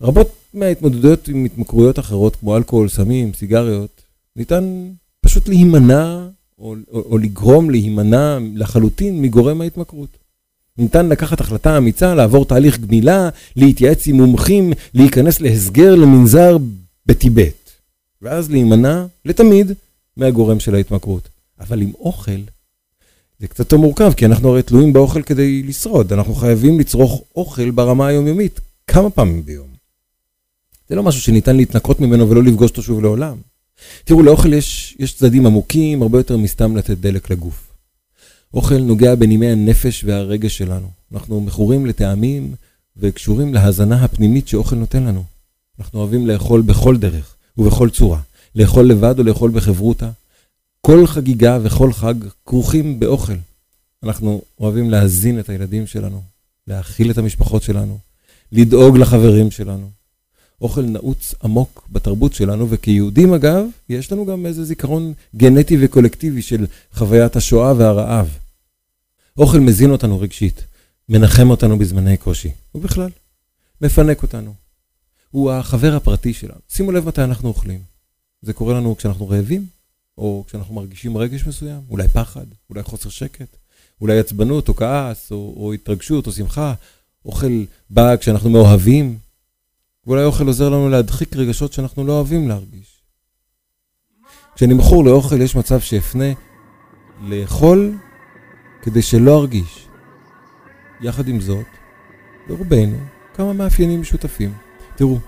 רבות 0.00 0.34
מההתמודדויות 0.54 1.28
עם 1.28 1.44
התמכרויות 1.44 1.98
אחרות, 1.98 2.36
כמו 2.36 2.56
אלכוהול, 2.56 2.88
סמים, 2.88 3.32
סיגריות, 3.34 4.02
ניתן 4.36 4.90
פשוט 5.20 5.48
להימנע 5.48 6.28
או, 6.60 6.74
או, 6.92 7.02
או 7.10 7.18
לגרום 7.18 7.70
להימנע 7.70 8.38
לחלוטין 8.54 9.22
מגורם 9.22 9.60
ההתמכרות. 9.60 10.08
ניתן 10.78 11.08
לקחת 11.08 11.40
החלטה 11.40 11.78
אמיצה, 11.78 12.14
לעבור 12.14 12.44
תהליך 12.44 12.78
גמילה, 12.78 13.28
להתייעץ 13.56 14.06
עם 14.06 14.16
מומחים, 14.16 14.72
להיכנס 14.94 15.40
להסגר 15.40 15.94
למנזר 15.94 16.56
בטיבט, 17.06 17.70
ואז 18.22 18.50
להימנע 18.50 19.04
לתמיד 19.24 19.72
מהגורם 20.16 20.60
של 20.60 20.74
ההתמכרות. 20.74 21.28
אבל 21.60 21.82
עם 21.82 21.92
אוכל, 21.98 22.40
זה 23.40 23.48
קצת 23.48 23.58
יותר 23.58 23.76
מורכב, 23.76 24.12
כי 24.16 24.26
אנחנו 24.26 24.48
הרי 24.48 24.62
תלויים 24.62 24.92
באוכל 24.92 25.22
כדי 25.22 25.62
לשרוד. 25.62 26.12
אנחנו 26.12 26.34
חייבים 26.34 26.80
לצרוך 26.80 27.22
אוכל 27.36 27.70
ברמה 27.70 28.06
היומיומית 28.06 28.60
כמה 28.86 29.10
פעמים 29.10 29.44
ביום. 29.44 29.68
זה 30.88 30.94
לא 30.94 31.02
משהו 31.02 31.20
שניתן 31.20 31.56
להתנקות 31.56 32.00
ממנו 32.00 32.30
ולא 32.30 32.42
לפגוש 32.42 32.70
אותו 32.70 32.82
שוב 32.82 33.02
לעולם. 33.02 33.36
תראו, 34.04 34.22
לאוכל 34.22 34.52
יש, 34.52 34.96
יש 34.98 35.14
צדדים 35.14 35.46
עמוקים 35.46 36.02
הרבה 36.02 36.18
יותר 36.18 36.36
מסתם 36.36 36.76
לתת 36.76 36.98
דלק 36.98 37.30
לגוף. 37.30 37.72
אוכל 38.54 38.78
נוגע 38.78 39.14
בנימי 39.14 39.46
הנפש 39.50 40.04
והרגש 40.04 40.58
שלנו. 40.58 40.88
אנחנו 41.12 41.40
מכורים 41.40 41.86
לטעמים 41.86 42.54
וקשורים 42.96 43.54
להזנה 43.54 44.04
הפנימית 44.04 44.48
שאוכל 44.48 44.76
נותן 44.76 45.02
לנו. 45.02 45.24
אנחנו 45.78 45.98
אוהבים 45.98 46.26
לאכול 46.26 46.62
בכל 46.62 46.96
דרך 46.96 47.36
ובכל 47.58 47.90
צורה. 47.90 48.20
לאכול 48.54 48.88
לבד 48.88 49.18
או 49.18 49.24
לאכול 49.24 49.50
בחברותה. 49.50 50.10
כל 50.80 51.06
חגיגה 51.06 51.58
וכל 51.62 51.92
חג 51.92 52.14
כרוכים 52.46 53.00
באוכל. 53.00 53.36
אנחנו 54.02 54.42
אוהבים 54.60 54.90
להזין 54.90 55.40
את 55.40 55.48
הילדים 55.48 55.86
שלנו, 55.86 56.22
להאכיל 56.66 57.10
את 57.10 57.18
המשפחות 57.18 57.62
שלנו, 57.62 57.98
לדאוג 58.52 58.96
לחברים 58.96 59.50
שלנו. 59.50 59.90
אוכל 60.60 60.82
נעוץ 60.82 61.34
עמוק 61.44 61.88
בתרבות 61.92 62.32
שלנו, 62.34 62.70
וכיהודים 62.70 63.34
אגב, 63.34 63.64
יש 63.88 64.12
לנו 64.12 64.26
גם 64.26 64.46
איזה 64.46 64.64
זיכרון 64.64 65.12
גנטי 65.36 65.76
וקולקטיבי 65.80 66.42
של 66.42 66.66
חוויית 66.92 67.36
השואה 67.36 67.74
והרעב. 67.76 68.38
אוכל 69.36 69.58
מזין 69.58 69.90
אותנו 69.90 70.20
רגשית, 70.20 70.64
מנחם 71.08 71.50
אותנו 71.50 71.78
בזמני 71.78 72.16
קושי, 72.16 72.50
ובכלל, 72.74 73.10
מפנק 73.80 74.22
אותנו. 74.22 74.54
הוא 75.30 75.50
החבר 75.52 75.96
הפרטי 75.96 76.32
שלנו. 76.32 76.60
שימו 76.68 76.92
לב 76.92 77.08
מתי 77.08 77.24
אנחנו 77.24 77.48
אוכלים. 77.48 77.80
זה 78.42 78.52
קורה 78.52 78.74
לנו 78.74 78.96
כשאנחנו 78.96 79.28
רעבים, 79.28 79.66
או 80.18 80.44
כשאנחנו 80.46 80.74
מרגישים 80.74 81.16
רגש 81.16 81.46
מסוים, 81.46 81.80
אולי 81.90 82.08
פחד, 82.08 82.46
אולי 82.70 82.82
חוסר 82.82 83.08
שקט, 83.08 83.56
אולי 84.00 84.18
עצבנות 84.18 84.68
או 84.68 84.74
כעס, 84.74 85.32
או, 85.32 85.54
או 85.56 85.72
התרגשות 85.72 86.26
או 86.26 86.32
שמחה. 86.32 86.74
אוכל 87.24 87.64
בא 87.90 88.16
כשאנחנו 88.16 88.50
מאוהבים, 88.50 89.18
ואולי 90.06 90.24
אוכל 90.24 90.46
עוזר 90.46 90.68
לנו 90.68 90.88
להדחיק 90.88 91.36
רגשות 91.36 91.72
שאנחנו 91.72 92.06
לא 92.06 92.12
אוהבים 92.12 92.48
להרגיש. 92.48 93.02
כשאני 94.54 94.74
מכור 94.74 95.04
לאוכל 95.04 95.40
יש 95.40 95.56
מצב 95.56 95.80
שאפנה 95.80 96.24
לאכול 97.22 97.94
כדי 98.82 99.02
שלא 99.02 99.38
ארגיש. 99.38 99.86
יחד 101.00 101.28
עם 101.28 101.40
זאת, 101.40 101.66
לרובנו 102.48 102.98
כמה 103.34 103.52
מאפיינים 103.52 104.00
משותפים. 104.00 104.52
תראו, 104.96 105.18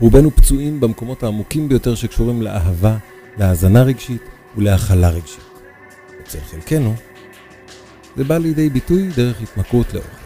רובנו 0.00 0.30
פצועים 0.30 0.80
במקומות 0.80 1.22
העמוקים 1.22 1.68
ביותר 1.68 1.94
שקשורים 1.94 2.42
לאהבה, 2.42 2.96
להאזנה 3.38 3.82
רגשית 3.82 4.22
ולהכלה 4.56 5.10
רגשית. 5.10 5.44
אצל 6.22 6.40
חלקנו, 6.40 6.94
זה 8.16 8.24
בא 8.24 8.38
לידי 8.38 8.70
ביטוי 8.70 9.08
דרך 9.16 9.40
התמכרות 9.40 9.94
לאוכל. 9.94 10.18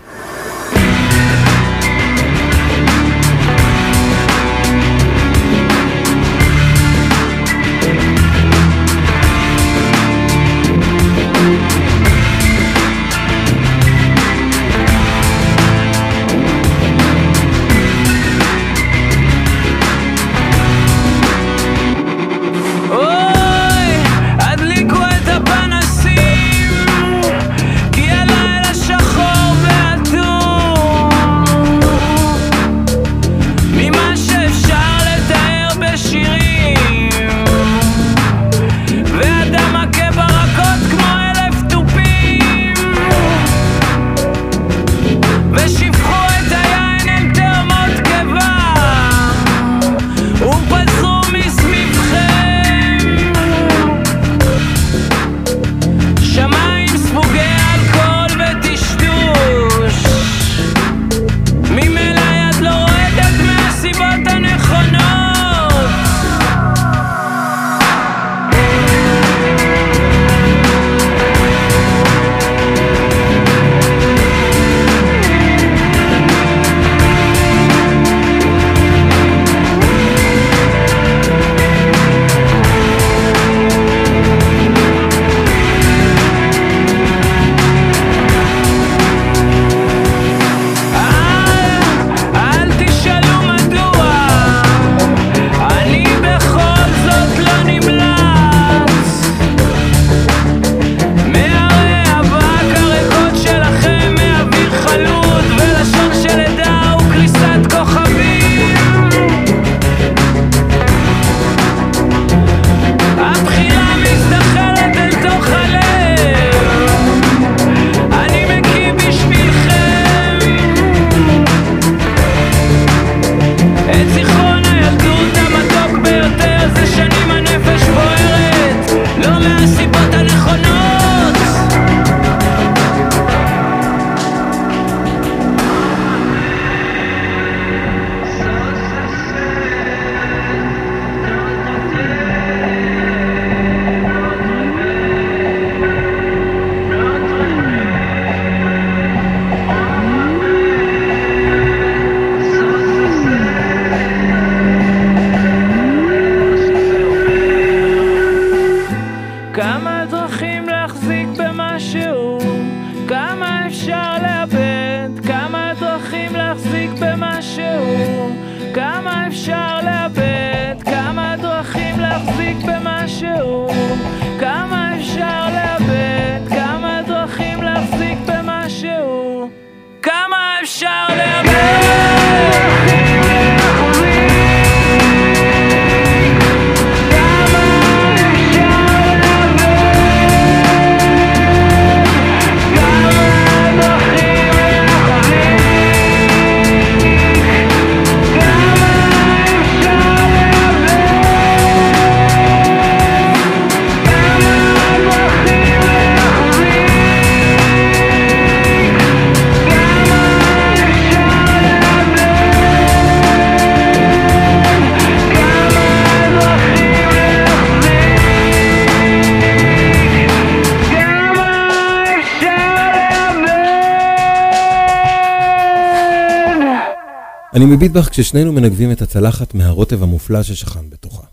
אני 227.55 227.65
מביט 227.65 227.93
בך 227.93 228.09
כששנינו 228.11 228.53
מנגבים 228.53 228.93
את 228.93 229.03
הצלחת 229.03 229.55
מהרוטב 229.55 230.03
המופלא 230.03 230.43
ששכן 230.43 230.91
בתוכה. 230.91 231.27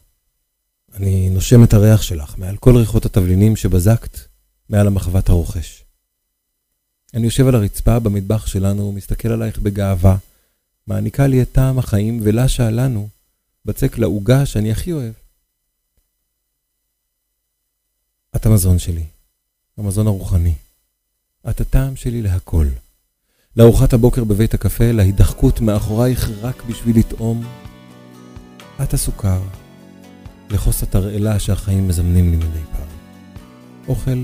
אני 0.93 1.29
נושם 1.29 1.63
את 1.63 1.73
הריח 1.73 2.01
שלך 2.01 2.37
מעל 2.37 2.57
כל 2.57 2.77
ריחות 2.77 3.05
התבלינים 3.05 3.55
שבזקת 3.55 4.19
מעל 4.69 4.87
המחבת 4.87 5.29
הרוכש. 5.29 5.83
אני 7.13 7.25
יושב 7.25 7.47
על 7.47 7.55
הרצפה 7.55 7.99
במטבח 7.99 8.47
שלנו 8.47 8.89
ומסתכל 8.89 9.27
עלייך 9.27 9.59
בגאווה, 9.59 10.17
מעניקה 10.87 11.27
לי 11.27 11.41
את 11.41 11.51
טעם 11.51 11.79
החיים 11.79 12.19
ולשה 12.23 12.69
לנו 12.69 13.09
בצק 13.65 13.97
לעוגה 13.97 14.45
שאני 14.45 14.71
הכי 14.71 14.91
אוהב. 14.91 15.13
את 18.35 18.45
המזון 18.45 18.79
שלי, 18.79 19.05
המזון 19.77 20.07
הרוחני. 20.07 20.53
את 21.49 21.61
הטעם 21.61 21.95
שלי 21.95 22.21
להכל. 22.21 22.67
לארוחת 23.57 23.93
הבוקר 23.93 24.23
בבית 24.23 24.53
הקפה, 24.53 24.91
להידחקות 24.91 25.61
מאחורייך 25.61 26.29
רק 26.41 26.63
בשביל 26.67 26.97
לטעום. 26.99 27.43
את 28.83 28.93
הסוכר, 28.93 29.39
לכוס 30.49 30.83
התרעלה 30.83 31.39
שהחיים 31.39 31.87
מזמנים 31.87 32.31
לי 32.31 32.37
מדי 32.37 32.59
פעם. 32.71 32.87
אוכל 33.87 34.23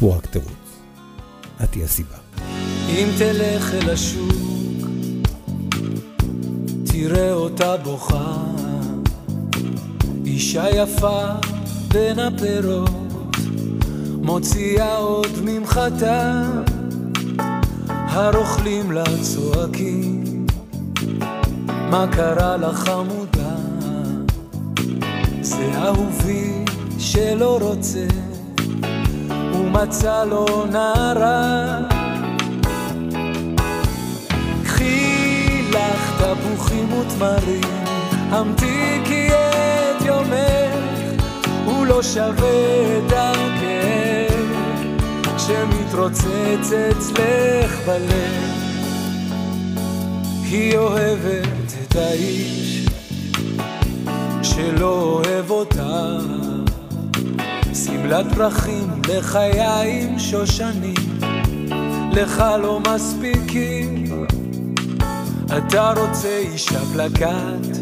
הוא 0.00 0.14
רק 0.14 0.26
תירוץ. 0.26 0.50
את 1.64 1.74
היא 1.74 1.84
הסיבה. 1.84 2.16
אם 2.88 3.08
תלך 3.18 3.74
אל 3.74 3.90
השוק, 3.90 4.86
תראה 6.84 7.32
אותה 7.32 7.76
בוכה. 7.76 8.44
אישה 10.26 10.64
יפה 10.70 11.26
בין 11.88 12.18
הפירות, 12.18 12.90
מוציאה 14.22 14.96
עוד 14.96 15.30
ממחטה. 15.44 16.42
הרוכלים 18.12 18.92
לה 18.92 19.04
צועקים, 19.22 20.46
מה 21.90 22.06
קרה 22.12 22.56
לך 22.56 22.76
חמודה? 22.76 23.54
זה 25.40 25.70
אהובי 25.74 26.64
שלא 26.98 27.58
רוצה, 27.62 28.06
ומצא 29.54 30.24
לו 30.24 30.66
נערה. 30.70 31.78
קחי 34.64 35.62
לך 35.70 36.22
תפוחים 36.22 36.92
ותמרים, 36.92 37.84
המתיקי 38.30 39.28
את 39.28 40.04
יומך, 40.04 41.24
הוא 41.64 41.86
לא 41.86 42.02
שווה 42.02 42.98
את 42.98 43.12
הכאב, 43.12 44.09
שמתרוצץ 45.46 46.72
אצלך 46.72 47.86
בלב. 47.86 48.60
היא 50.42 50.76
אוהבת 50.76 51.72
את 51.82 51.96
האיש 51.96 52.86
שלא 54.42 55.02
אוהב 55.02 55.50
אותה. 55.50 56.18
שמלת 57.74 58.26
פרחים 58.34 59.02
לחיים 59.08 60.18
שושנים, 60.18 61.18
לך 62.12 62.44
לא 62.62 62.80
מספיקים. 62.80 64.26
אתה 65.58 65.92
רוצה 65.96 66.36
אישה 66.38 66.80
פלקט, 66.92 67.78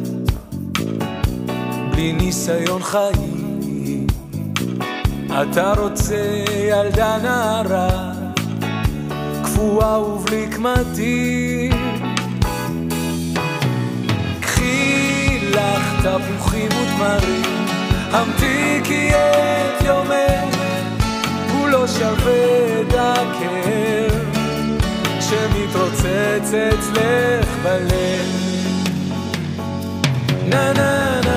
בלי 1.90 2.12
ניסיון 2.12 2.82
חיים. 2.82 3.27
אתה 5.42 5.72
רוצה 5.76 6.44
ילדה 6.70 7.18
נערה, 7.22 8.12
קפואה 9.42 10.00
ובלי 10.02 10.46
קמטים. 10.50 11.72
קחי 14.40 15.38
לך 15.50 16.06
תפוחים 16.06 16.66
ותמרים, 16.66 17.66
המתיקי 18.10 19.10
את 19.10 19.84
יומך, 19.84 20.56
הוא 21.52 21.68
לא 21.68 21.86
שווה 21.86 22.80
את 22.80 22.94
הכאב, 22.94 24.38
שמתרוצץ 25.20 26.54
אצלך 26.54 27.48
בלב. 27.62 28.48
נה 30.48 30.72
נה 30.72 31.20
נה 31.24 31.27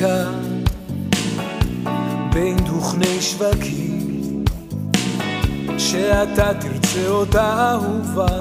מחכה 0.00 0.30
בין 2.32 2.56
דוכני 2.56 3.20
שווקים 3.20 4.44
שאתה 5.78 6.50
תרצה 6.60 7.08
אותה 7.08 7.72
אהובה 7.72 8.40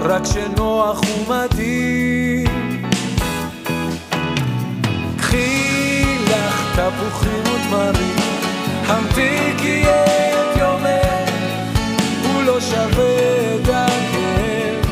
רק 0.00 0.22
שנוח 0.24 1.00
ומדהים 1.00 2.80
קחי 5.18 6.04
לך 6.30 6.78
תפוחים 6.78 7.42
ותמרים, 7.42 8.16
המתיקי 8.86 9.82
את 9.82 10.56
יומך, 10.56 11.30
הוא 12.24 12.42
לא 12.42 12.60
שווה 12.60 13.54
את 13.54 13.68
הכאב, 13.68 14.86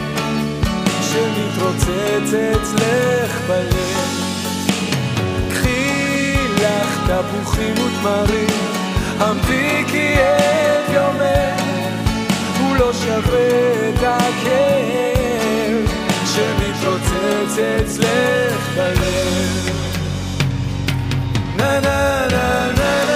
שמתרוצץ 1.00 2.34
אצלך 2.34 3.40
בלב. 3.48 4.25
תפוחים 7.06 7.74
ותמרים, 7.74 8.48
המתיקי 9.18 10.14
את 10.14 10.90
יומך, 10.94 11.62
הוא 12.60 12.76
לא 12.76 12.92
שווה 12.92 13.88
את 13.88 14.02
הכאב, 14.02 15.92
שמתרוצץ 16.24 17.58
אצלך 17.58 18.68
בלב. 18.76 19.76
na 21.56 21.80
na 21.80 22.28
na 22.28 22.46
na 22.78 23.15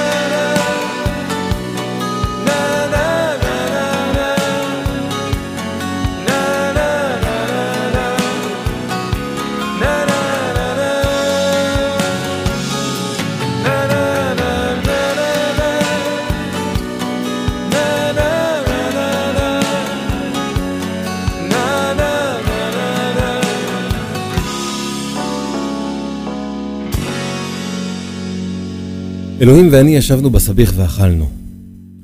אלוהים 29.41 29.69
ואני 29.73 29.97
ישבנו 29.97 30.31
בסביח 30.31 30.73
ואכלנו. 30.77 31.31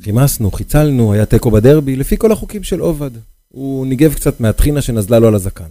חימסנו, 0.03 0.51
חיצלנו, 0.51 1.13
היה 1.13 1.27
תיקו 1.27 1.51
בדרבי, 1.51 1.97
לפי 1.97 2.17
כל 2.19 2.33
החוקים 2.33 2.63
של 2.63 2.81
עובד. 2.81 3.11
הוא 3.49 3.87
ניגב 3.87 4.15
קצת 4.15 4.41
מהטחינה 4.41 4.83
שנזלה 4.83 5.19
לו 5.19 5.29
על 5.29 5.35
הזקן. 5.35 5.69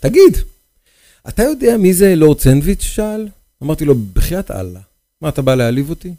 תגיד, 0.00 0.36
אתה 1.28 1.42
יודע 1.42 1.76
מי 1.76 1.94
זה 1.94 2.14
לורד 2.14 2.40
סנדוויץ'? 2.40 2.82
שאל. 2.82 3.28
אמרתי 3.62 3.84
לו, 3.84 3.94
בחייאת 4.12 4.50
אללה, 4.50 4.80
מה, 5.20 5.28
אתה 5.28 5.42
בא 5.42 5.54
להעליב 5.54 5.90
אותי? 5.90 6.14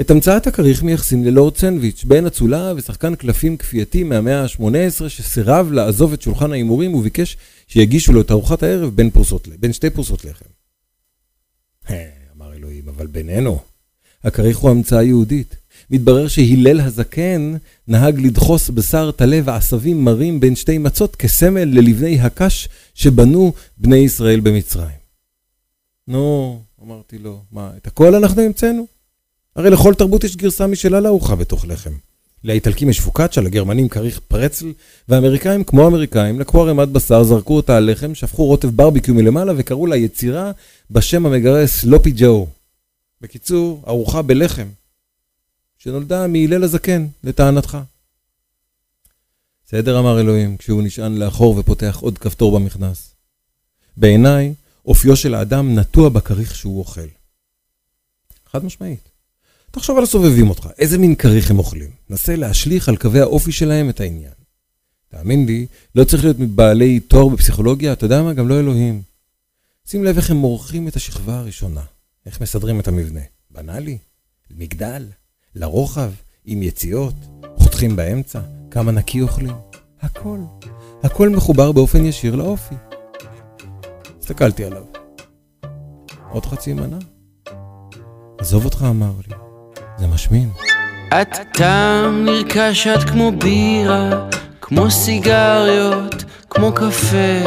את 0.00 0.10
המצאת 0.10 0.46
הכריך 0.46 0.82
מייחסים 0.82 1.24
ללורד 1.24 1.56
סנדוויץ', 1.56 2.04
בן 2.04 2.26
אצולה 2.26 2.72
ושחקן 2.76 3.14
קלפים 3.14 3.56
כפייתי 3.56 4.02
מהמאה 4.02 4.42
ה-18 4.42 5.08
שסירב 5.08 5.72
לעזוב 5.72 6.12
את 6.12 6.22
שולחן 6.22 6.52
ההימורים 6.52 6.94
וביקש 6.94 7.36
שיגישו 7.68 8.12
לו 8.12 8.20
את 8.20 8.30
ארוחת 8.30 8.62
הערב 8.62 8.90
בין, 8.94 9.10
פרוסות, 9.10 9.48
בין 9.48 9.72
שתי 9.72 9.90
פרוסות 9.90 10.24
לחם. 10.24 10.63
אבל 12.88 13.06
בינינו, 13.06 13.58
הכריך 14.24 14.58
הוא 14.58 14.70
המצאה 14.70 15.02
יהודית. 15.02 15.56
מתברר 15.90 16.28
שהלל 16.28 16.80
הזקן 16.80 17.54
נהג 17.88 18.20
לדחוס 18.20 18.70
בשר 18.70 19.10
טלה 19.10 19.40
ועשבים 19.44 20.04
מרים 20.04 20.40
בין 20.40 20.56
שתי 20.56 20.78
מצות 20.78 21.16
כסמל 21.16 21.64
ללבני 21.64 22.20
הקש 22.20 22.68
שבנו 22.94 23.52
בני 23.78 23.96
ישראל 23.96 24.40
במצרים. 24.40 25.04
נו, 26.08 26.60
אמרתי 26.82 27.18
לו, 27.18 27.42
מה, 27.52 27.70
את 27.76 27.86
הכל 27.86 28.14
אנחנו 28.14 28.42
המצאנו? 28.42 28.86
הרי 29.56 29.70
לכל 29.70 29.94
תרבות 29.94 30.24
יש 30.24 30.36
גרסה 30.36 30.66
משלה 30.66 31.00
לארוחה 31.00 31.34
בתוך 31.36 31.66
לחם. 31.66 31.92
לאיטלקים 32.44 32.90
יש 32.90 33.00
פוקאצ'ה, 33.00 33.40
לגרמנים 33.40 33.88
כריך 33.88 34.20
פרצל, 34.28 34.72
והאמריקאים, 35.08 35.64
כמו 35.64 35.84
האמריקאים, 35.84 36.40
לקחו 36.40 36.62
ערימת 36.62 36.88
בשר, 36.88 37.24
זרקו 37.24 37.56
אותה 37.56 37.76
על 37.76 37.90
לחם, 37.90 38.14
שפכו 38.14 38.44
רוטב 38.44 38.68
ברביקיו 38.68 39.14
מלמעלה 39.14 39.52
וקראו 39.56 39.86
לה 39.86 39.96
יצירה 39.96 40.52
בשם 40.90 41.26
המגרס 41.26 41.84
לופי 41.84 42.12
ג'ו. 42.16 42.46
בקיצור, 43.24 43.82
ארוחה 43.88 44.22
בלחם, 44.22 44.68
שנולדה 45.78 46.26
מהלל 46.26 46.64
הזקן, 46.64 47.06
לטענתך. 47.24 47.78
בסדר, 49.66 49.98
אמר 49.98 50.20
אלוהים, 50.20 50.56
כשהוא 50.56 50.82
נשען 50.82 51.14
לאחור 51.14 51.58
ופותח 51.58 51.98
עוד 52.00 52.18
כפתור 52.18 52.58
במכנס. 52.58 53.14
בעיניי, 53.96 54.54
אופיו 54.86 55.16
של 55.16 55.34
האדם 55.34 55.78
נטוע 55.78 56.08
בכריך 56.08 56.54
שהוא 56.54 56.78
אוכל. 56.78 57.08
חד 58.46 58.64
משמעית. 58.64 59.08
תחשוב 59.70 59.98
על 59.98 60.04
הסובבים 60.04 60.50
אותך, 60.50 60.68
איזה 60.78 60.98
מין 60.98 61.14
כריך 61.14 61.50
הם 61.50 61.58
אוכלים. 61.58 61.90
נסה 62.10 62.36
להשליך 62.36 62.88
על 62.88 62.96
קווי 62.96 63.20
האופי 63.20 63.52
שלהם 63.52 63.90
את 63.90 64.00
העניין. 64.00 64.32
תאמין 65.08 65.46
לי, 65.46 65.66
לא 65.94 66.04
צריך 66.04 66.24
להיות 66.24 66.38
מבעלי 66.38 67.00
תואר 67.00 67.28
בפסיכולוגיה, 67.28 67.92
אתה 67.92 68.04
יודע 68.04 68.22
מה? 68.22 68.32
גם 68.32 68.48
לא 68.48 68.60
אלוהים. 68.60 69.02
שים 69.86 70.04
לב 70.04 70.16
איך 70.16 70.30
הם 70.30 70.36
מורחים 70.36 70.88
את 70.88 70.96
השכבה 70.96 71.38
הראשונה. 71.38 71.93
איך 72.26 72.40
מסדרים 72.40 72.80
את 72.80 72.88
המבנה. 72.88 73.20
בנאלי, 73.50 73.98
מגדל, 74.50 75.06
לרוחב, 75.54 76.10
עם 76.44 76.62
יציאות, 76.62 77.14
חותכים 77.56 77.96
באמצע, 77.96 78.40
כמה 78.70 78.92
נקי 78.92 79.20
אוכלים. 79.20 79.56
הכל. 80.02 80.38
הכל 81.02 81.28
מחובר 81.28 81.72
באופן 81.72 82.04
ישיר 82.04 82.36
לאופי. 82.36 82.74
הסתכלתי 84.18 84.64
עליו. 84.64 84.84
עוד 86.30 86.46
חצי 86.46 86.72
מנה? 86.72 86.98
עזוב 88.38 88.64
אותך, 88.64 88.84
אמר 88.90 89.12
לי. 89.28 89.34
זה 89.98 90.06
משמין. 90.06 90.50
את 91.08 91.38
טעם 91.54 92.24
נרכש 92.24 92.86
את 92.86 93.10
כמו 93.10 93.32
בירה, 93.32 94.28
כמו 94.60 94.90
סיגריות, 94.90 96.24
כמו 96.50 96.72
קפה, 96.72 97.44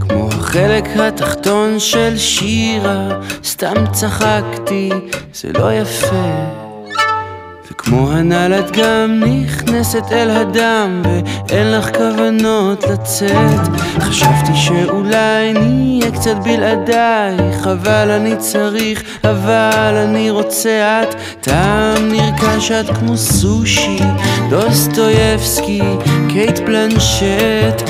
כמו 0.00 0.28
החלק 0.28 0.84
התחתון 0.96 1.78
של 1.78 2.18
שירה, 2.18 3.08
סתם 3.44 3.74
צחקתי, 3.92 4.90
זה 5.34 5.48
לא 5.52 5.72
יפה. 5.72 6.60
כמו 7.82 8.10
הנעל 8.10 8.54
את 8.54 8.70
גם 8.70 9.22
נכנסת 9.26 10.12
אל 10.12 10.30
הדם 10.30 11.02
ואין 11.04 11.70
לך 11.70 11.96
כוונות 11.96 12.84
לצאת. 12.84 13.68
חשבתי 14.00 14.54
שאולי 14.54 15.52
נהיה 15.52 16.10
קצת 16.10 16.36
בלעדייך 16.44 17.66
אבל 17.66 18.10
אני 18.10 18.36
צריך 18.36 19.02
אבל 19.24 19.94
אני 20.04 20.30
רוצה 20.30 21.02
את. 21.02 21.14
טעם 21.40 22.08
נרכש 22.12 22.70
את 22.70 22.96
כמו 22.96 23.16
סושי 23.16 23.98
דוסטויבסקי 24.50 25.82
קייט 26.28 26.58
בלנשט 26.58 27.82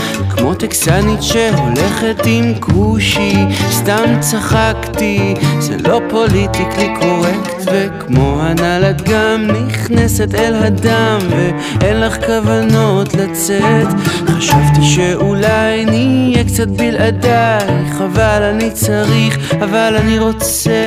כמו 0.50 0.58
טקסנית 0.58 1.22
שהולכת 1.22 2.22
עם 2.24 2.54
כושי 2.60 3.34
סתם 3.70 4.20
צחקתי 4.20 5.34
זה 5.58 5.76
לא 5.88 6.00
פוליטיקלי 6.10 6.88
קורקט 7.00 7.62
וכמו 7.72 8.42
הנעלת 8.42 9.02
גם 9.02 9.50
נכנסת 9.50 10.34
אל 10.34 10.54
הדם 10.54 11.18
ואין 11.30 12.00
לך 12.00 12.26
כוונות 12.26 13.14
לצאת. 13.14 13.88
חשבתי 14.26 14.82
שאולי 14.82 15.84
נהיה 15.84 16.44
קצת 16.44 16.68
בלעדייך 16.68 18.00
אבל 18.00 18.42
אני 18.42 18.70
צריך 18.70 19.54
אבל 19.54 19.96
אני 19.96 20.18
רוצה 20.18 20.86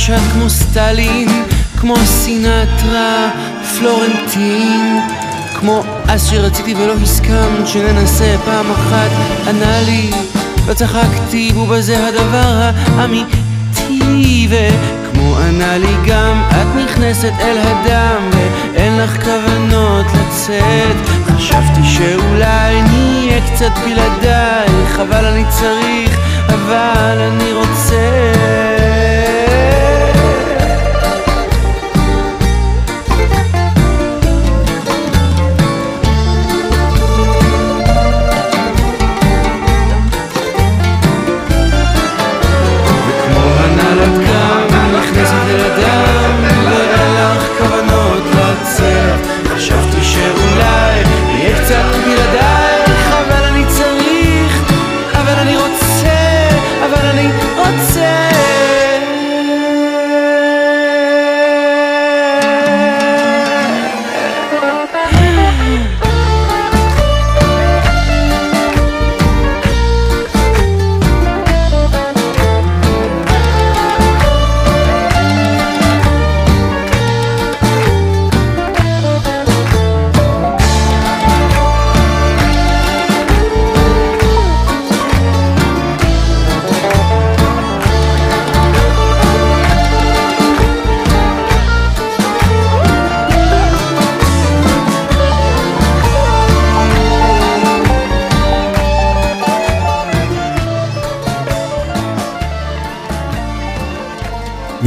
קשה 0.00 0.18
כמו 0.32 0.50
סטלין, 0.50 1.28
כמו 1.80 1.96
סינטרה, 2.04 3.30
פלורנטין, 3.78 5.00
כמו 5.54 5.82
אז 6.08 6.26
שרציתי 6.26 6.74
ולא 6.74 6.92
הסכמת 7.02 7.66
שננסה 7.66 8.36
פעם 8.44 8.70
אחת, 8.70 9.10
ענה 9.48 9.80
לי, 9.80 10.10
לא 10.68 10.74
צחקתי, 10.74 11.52
ובזה 11.56 12.06
הדבר 12.06 12.70
האמיתי, 12.96 14.48
וכמו 14.50 15.36
ענה 15.38 15.78
לי 15.78 15.94
גם, 16.06 16.42
את 16.50 16.84
נכנסת 16.84 17.32
אל 17.40 17.58
הדם, 17.58 18.30
ואין 18.32 18.98
לך 18.98 19.24
כוונות 19.24 20.06
לצאת, 20.06 20.96
חשבתי 21.36 21.80
שאולי 21.84 22.82
נהיה 22.82 23.40
קצת 23.52 23.72
בלעדייך, 23.84 25.00
אבל 25.00 25.24
אני 25.24 25.44
צריך, 25.50 26.18
אבל 26.48 27.18
אני 27.18 27.52
רוצה 27.52 28.89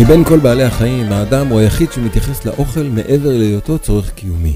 מבין 0.04 0.24
כל 0.24 0.39
בעלי 0.39 0.64
החיים, 0.64 1.12
האדם 1.12 1.47
הוא 1.47 1.60
היחיד 1.60 1.91
שמתייחס 1.91 2.45
לאוכל 2.45 2.84
מעבר 2.84 3.38
להיותו 3.38 3.80
צורך 3.80 4.14
קיומי. 4.14 4.56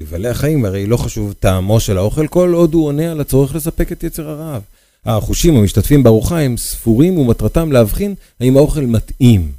לבעלי 0.00 0.28
החיים 0.28 0.64
הרי 0.64 0.86
לא 0.86 0.96
חשוב 0.96 1.32
טעמו 1.32 1.80
של 1.80 1.98
האוכל, 1.98 2.26
כל 2.26 2.52
עוד 2.54 2.74
הוא 2.74 2.86
עונה 2.86 3.10
על 3.10 3.20
הצורך 3.20 3.54
לספק 3.54 3.92
את 3.92 4.04
יצר 4.04 4.28
הרעב. 4.28 4.62
החושים 5.04 5.56
המשתתפים 5.56 6.02
בארוחה 6.02 6.40
הם 6.40 6.56
ספורים 6.56 7.18
ומטרתם 7.18 7.72
להבחין 7.72 8.14
האם 8.40 8.56
האוכל 8.56 8.80
מתאים. 8.80 9.52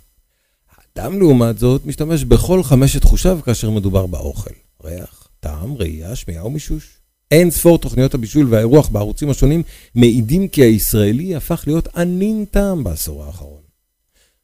האדם 0.78 1.20
לעומת 1.20 1.59
זאת 1.59 1.86
משתמש 1.86 2.24
בכל 2.24 2.64
חמשת 2.64 3.03
חושיו 3.03 3.39
כאשר 3.45 3.70
מדובר 3.70 4.05
באוכל. 4.05 4.53
ריח, 4.84 5.28
טעם, 5.39 5.78
ראייה, 5.78 6.16
שמיעה 6.16 6.45
ומישוש. 6.45 6.89
אין 7.32 7.51
ספור 7.51 7.78
תוכניות 7.78 8.14
הבישול 8.14 8.47
והאירוח 8.49 8.89
בערוצים 8.89 9.30
השונים 9.30 9.64
מעידים 9.95 10.47
כי 10.47 10.62
הישראלי 10.64 11.36
הפך 11.36 11.64
להיות 11.68 11.88
ענין 11.95 12.45
טעם 12.51 12.84
בעשור 12.84 13.24
האחרון. 13.24 13.61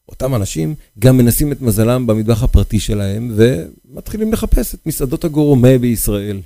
אותם 0.09 0.35
אנשים 0.35 0.75
גם 0.99 1.17
מנסים 1.17 1.51
את 1.51 1.61
מזלם 1.61 2.07
במטבח 2.07 2.43
הפרטי 2.43 2.79
שלהם 2.79 3.35
ומתחילים 3.35 4.33
לחפש 4.33 4.73
את 4.73 4.79
מסעדות 4.85 5.25
הגורמה 5.25 5.77
בישראל. 5.77 6.41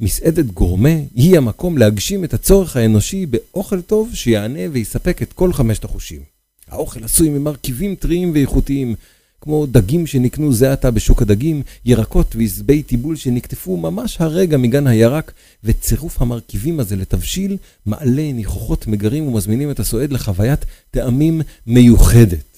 מסעדת 0.00 0.46
גורמה 0.46 0.94
היא 1.14 1.36
המקום 1.36 1.78
להגשים 1.78 2.24
את 2.24 2.34
הצורך 2.34 2.76
האנושי 2.76 3.26
באוכל 3.26 3.82
טוב 3.82 4.10
שיענה 4.14 4.60
ויספק 4.72 5.22
את 5.22 5.32
כל 5.32 5.52
חמשת 5.52 5.84
החושים. 5.84 6.20
האוכל 6.68 7.04
עשוי 7.04 7.28
ממרכיבים 7.28 7.94
טריים 7.94 8.32
ואיכותיים, 8.34 8.94
כמו 9.40 9.66
דגים 9.66 10.06
שנקנו 10.06 10.52
זה 10.52 10.72
עתה 10.72 10.90
בשוק 10.90 11.22
הדגים, 11.22 11.62
ירקות 11.84 12.36
ועזבי 12.36 12.82
טיבול 12.82 13.16
שנקטפו 13.16 13.76
ממש 13.76 14.16
הרגע 14.20 14.56
מגן 14.56 14.86
הירק, 14.86 15.32
וצירוף 15.64 16.22
המרכיבים 16.22 16.80
הזה 16.80 16.96
לתבשיל 16.96 17.56
מעלה 17.86 18.32
ניחוחות 18.32 18.86
מגרים 18.86 19.26
ומזמינים 19.26 19.70
את 19.70 19.80
הסועד 19.80 20.12
לחוויית 20.12 20.64
טעמים 20.90 21.42
מיוחדת. 21.66 22.51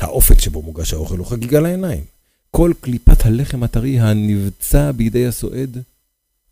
האופן 0.00 0.38
שבו 0.38 0.62
מוגש 0.62 0.92
האוכל 0.92 1.18
הוא 1.18 1.26
חגיגה 1.26 1.60
לעיניים. 1.60 2.04
כל 2.50 2.72
קליפת 2.80 3.26
הלחם 3.26 3.62
הטרי 3.62 4.00
הנבצע 4.00 4.92
בידי 4.92 5.26
הסועד, 5.26 5.78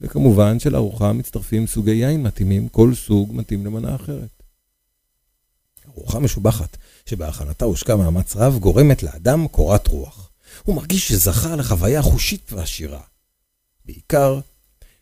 וכמובן 0.00 0.58
שלארוחה 0.58 1.12
מצטרפים 1.12 1.66
סוגי 1.66 1.90
יין 1.90 2.22
מתאימים, 2.22 2.68
כל 2.68 2.94
סוג 2.94 3.34
מתאים 3.34 3.66
למנה 3.66 3.94
אחרת. 3.94 4.28
ארוחה 5.88 6.18
משובחת, 6.18 6.76
שבהכנתה 7.06 7.64
הושקע 7.64 7.96
מאמץ 7.96 8.36
רב, 8.36 8.58
גורמת 8.58 9.02
לאדם 9.02 9.48
קורת 9.48 9.88
רוח. 9.88 10.30
הוא 10.62 10.76
מרגיש 10.76 11.08
שזכה 11.08 11.56
לחוויה 11.56 12.02
חושית 12.02 12.52
ועשירה. 12.52 13.00
בעיקר, 13.86 14.40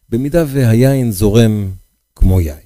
במידה 0.09 0.45
והיין 0.49 1.13
זורם 1.13 1.71
כמו 2.17 2.41
יין. 2.41 2.62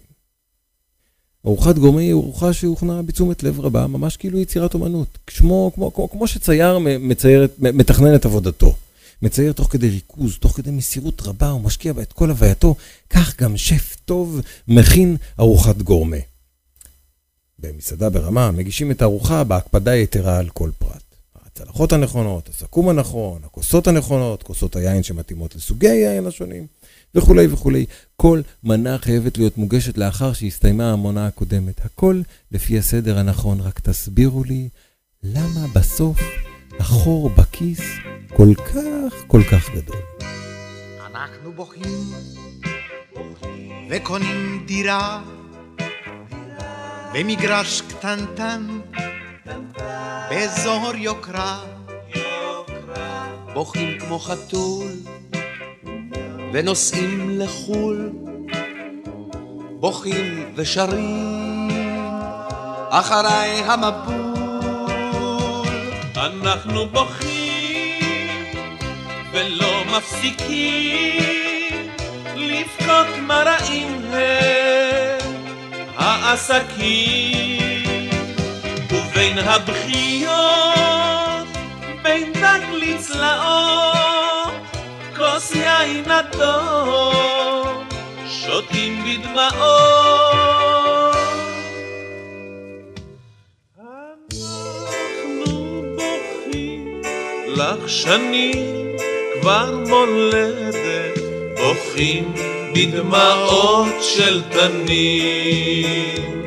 ארוחת 1.46 1.78
גורמי 1.78 2.02
היא 2.02 2.12
ארוחה 2.12 2.52
שהוכנה 2.52 3.02
בתשומת 3.02 3.42
לב 3.42 3.60
רבה, 3.60 3.86
ממש 3.86 4.16
כאילו 4.16 4.40
יצירת 4.40 4.74
אומנות. 4.74 5.18
כמו, 5.26 5.70
כמו, 5.74 5.94
כמו, 5.94 6.10
כמו 6.10 6.26
שצייר 6.26 6.78
מציירת, 6.78 7.54
מתכנן 7.58 8.14
את 8.14 8.24
עבודתו. 8.24 8.74
מצייר 9.22 9.52
תוך 9.52 9.72
כדי 9.72 9.88
ריכוז, 9.88 10.38
תוך 10.38 10.56
כדי 10.56 10.70
מסירות 10.70 11.22
רבה, 11.22 11.50
הוא 11.50 11.60
משקיע 11.60 11.92
בה 11.92 12.02
את 12.02 12.12
כל 12.12 12.30
הווייתו, 12.30 12.74
כך 13.10 13.42
גם 13.42 13.56
שף 13.56 13.96
טוב 14.04 14.40
מכין 14.68 15.16
ארוחת 15.40 15.76
גורמה. 15.76 16.16
במסעדה 17.58 18.10
ברמה 18.10 18.50
מגישים 18.50 18.90
את 18.90 19.02
הארוחה 19.02 19.44
בהקפדה 19.44 19.96
יתרה 19.96 20.38
על 20.38 20.48
כל 20.48 20.70
פרט. 20.78 21.02
הצלחות 21.46 21.92
הנכונות, 21.92 22.48
הסכו"ם 22.48 22.88
הנכון, 22.88 23.40
הכוסות 23.44 23.86
הנכונות, 23.86 24.42
כוסות 24.42 24.76
היין 24.76 25.02
שמתאימות 25.02 25.56
לסוגי 25.56 25.88
היין 25.88 26.26
השונים, 26.26 26.66
וכולי 27.16 27.46
וכולי. 27.46 27.86
כל 28.16 28.40
מנה 28.64 28.98
חייבת 28.98 29.38
להיות 29.38 29.58
מוגשת 29.58 29.98
לאחר 29.98 30.32
שהסתיימה 30.32 30.92
המונה 30.92 31.26
הקודמת. 31.26 31.84
הכל 31.84 32.20
לפי 32.52 32.78
הסדר 32.78 33.18
הנכון, 33.18 33.60
רק 33.60 33.80
תסבירו 33.80 34.44
לי 34.44 34.68
למה 35.22 35.66
בסוף 35.74 36.18
החור 36.78 37.30
בכיס 37.30 37.80
כל 38.28 38.54
כך 38.54 39.14
כל 39.26 39.42
כך 39.50 39.70
גדול. 39.70 40.00
אנחנו 41.10 41.52
בוכים 41.52 42.12
וקונים 43.90 44.64
דירה 44.66 45.22
במגרש 47.14 47.80
קטנטן 47.80 48.66
באזור 50.30 50.92
יוקרה 50.96 51.64
בוכים 53.54 53.98
כמו 54.00 54.18
חתול 54.18 54.90
ונוסעים 56.58 57.40
לחו"ל 57.40 58.10
בוכים 59.80 60.52
ושרים 60.54 62.00
אחריי 62.90 63.62
המבול. 63.66 64.36
אנחנו 66.16 66.86
בוכים 66.88 68.54
ולא 69.32 69.84
מפסיקים 69.96 71.22
לבכות 72.36 73.06
מראים 73.22 74.00
הם 74.12 75.34
העסקים. 75.96 77.56
ובין 78.90 79.38
הבכיות 79.38 80.36
בין 82.02 82.32
דג 82.32 82.60
לצלעות 82.72 84.15
כוס 85.16 85.52
יין 85.54 86.10
אדום 86.10 87.84
שותים 88.26 89.04
בדמעות 89.04 91.16
אנחנו 93.80 95.44
בוכים 95.96 97.02
לך 97.46 97.88
שנים 97.88 98.96
כבר 99.40 99.74
מולדת 99.88 101.18
בוכים 101.56 102.34
בדמעות 102.74 103.94
של 104.00 104.42
תנים. 104.42 106.44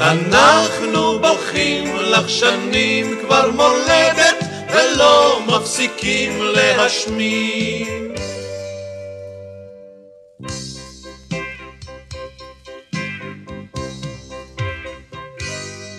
אנחנו 0.00 1.18
בוכים 1.18 1.96
לך 1.96 2.30
שנים 2.30 3.18
כבר 3.20 3.50
מולדת 3.50 4.47
ולא 4.72 5.40
מפסיקים 5.46 6.42
להשמין. 6.42 8.14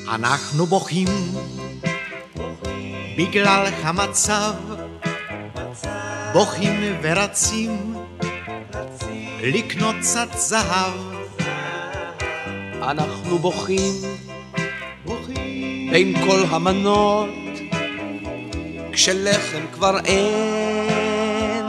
אנחנו 0.09 0.65
בוכים 0.65 1.07
בגלל 3.17 3.65
המצב, 3.83 4.53
בוכים 6.33 6.97
ורצים 7.01 7.95
לקנות 9.41 9.95
קצת 10.01 10.27
זהב. 10.35 10.93
אנחנו 12.81 13.37
בוכים 13.37 13.93
בין 15.91 16.13
כל 16.27 16.43
כשלחם 18.99 19.65
כבר 19.73 19.99
אין 20.05 21.65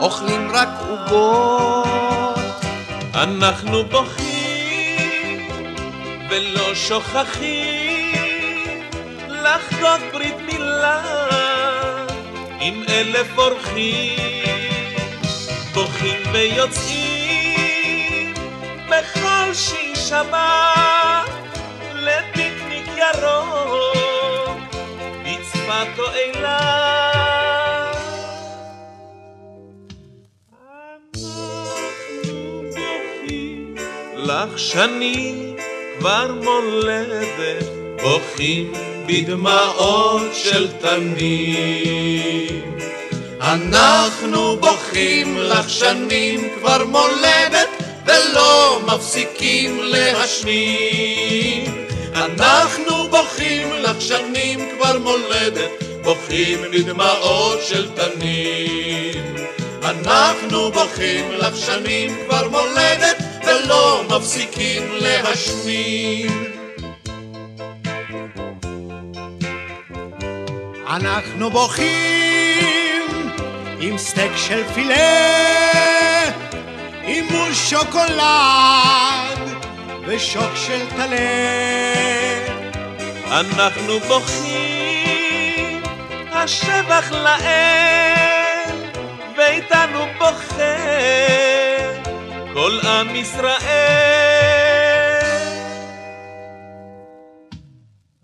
אוכלים 0.00 0.50
רק 0.50 0.68
עוגות. 0.88 2.64
אנחנו 3.14 3.84
בוכים 3.84 5.48
ולא 6.30 6.74
שוכחים 6.74 8.10
לחגוג 9.28 10.00
ברית 10.12 10.36
מילה 10.46 11.02
עם 12.60 12.82
אלף 12.88 13.38
אורחים. 13.38 14.44
בוכים 15.74 16.22
ויוצאים 16.32 17.54
בכל 18.88 19.54
שין 19.54 19.94
שבת 19.94 21.30
לפיקניק 21.94 22.86
ירוק 22.86 23.59
בצפת 25.80 25.98
או 25.98 26.04
אילת 26.14 26.70
לך 34.16 34.58
שנים 34.58 35.56
כבר 35.98 36.32
מולדת, 36.44 37.64
בוכים 38.02 38.72
בדמעות 39.06 40.34
של 40.34 40.68
תנים. 40.80 42.62
אנחנו 43.40 44.56
בוכים 44.56 45.38
לך 45.38 45.70
שנים 45.70 46.48
כבר 46.58 46.84
מולדת, 46.84 47.68
ולא 48.06 48.80
מפסיקים 48.86 49.80
להשנים. 49.82 51.64
אנחנו 52.14 53.08
בוכים 53.10 53.72
לך 53.72 54.00
שנים 54.00 54.69
כבר 54.80 54.98
מולדת, 54.98 55.70
בוכים 56.04 56.58
בדמעות 56.72 57.58
של 57.68 57.88
תנים. 57.90 59.24
אנחנו 59.84 60.72
בוכים 60.72 61.32
לך 61.32 61.56
שנים 61.56 62.16
כבר 62.26 62.48
מולדת, 62.48 63.16
ולא 63.46 64.02
מפסיקים 64.10 64.82
להשמין. 64.92 66.44
אנחנו 70.86 71.50
בוכים 71.50 73.30
עם 73.80 73.98
סטייק 73.98 74.32
של 74.36 74.62
פילה, 74.74 76.22
עם 77.02 77.24
מול 77.30 77.54
שוקולד 77.54 79.38
ושוק 80.06 80.56
של 80.56 80.80
טלה. 80.96 82.59
אנחנו 83.30 84.00
בוכים, 84.00 85.82
השבח 86.32 87.12
לאל, 87.12 88.74
ואיתנו 89.36 90.06
בוכה 90.18 90.76
כל 92.52 92.78
עם 92.84 93.16
ישראל. 93.16 93.50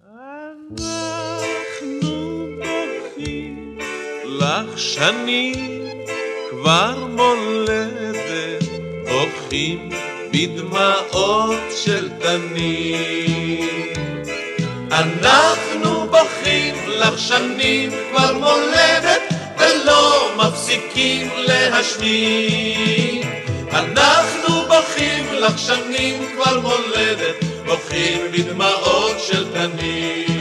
אנחנו 0.05 0.87
בוכים 2.59 3.79
לך 4.25 4.79
שנים 4.79 5.85
כבר 6.51 7.07
מולדת, 7.11 8.63
בוכים 9.09 9.89
בדמעות 10.33 11.61
של 11.85 12.09
תנים. 12.19 13.46
אנחנו 14.93 16.07
בוכים 16.11 16.75
לך 16.89 17.19
שנים 17.19 17.91
כבר 18.11 18.33
מולדת, 18.33 19.21
ולא 19.59 20.31
מפסיקים 20.37 21.31
להשמין. 21.37 23.23
אנחנו 23.73 24.55
בוכים 24.69 25.27
לך 25.33 25.59
שנים 25.59 26.27
כבר 26.35 26.61
מולדת, 26.61 27.45
בוכים 27.67 28.21
בדמעות 28.33 29.17
של 29.27 29.53
תנים. 29.53 30.41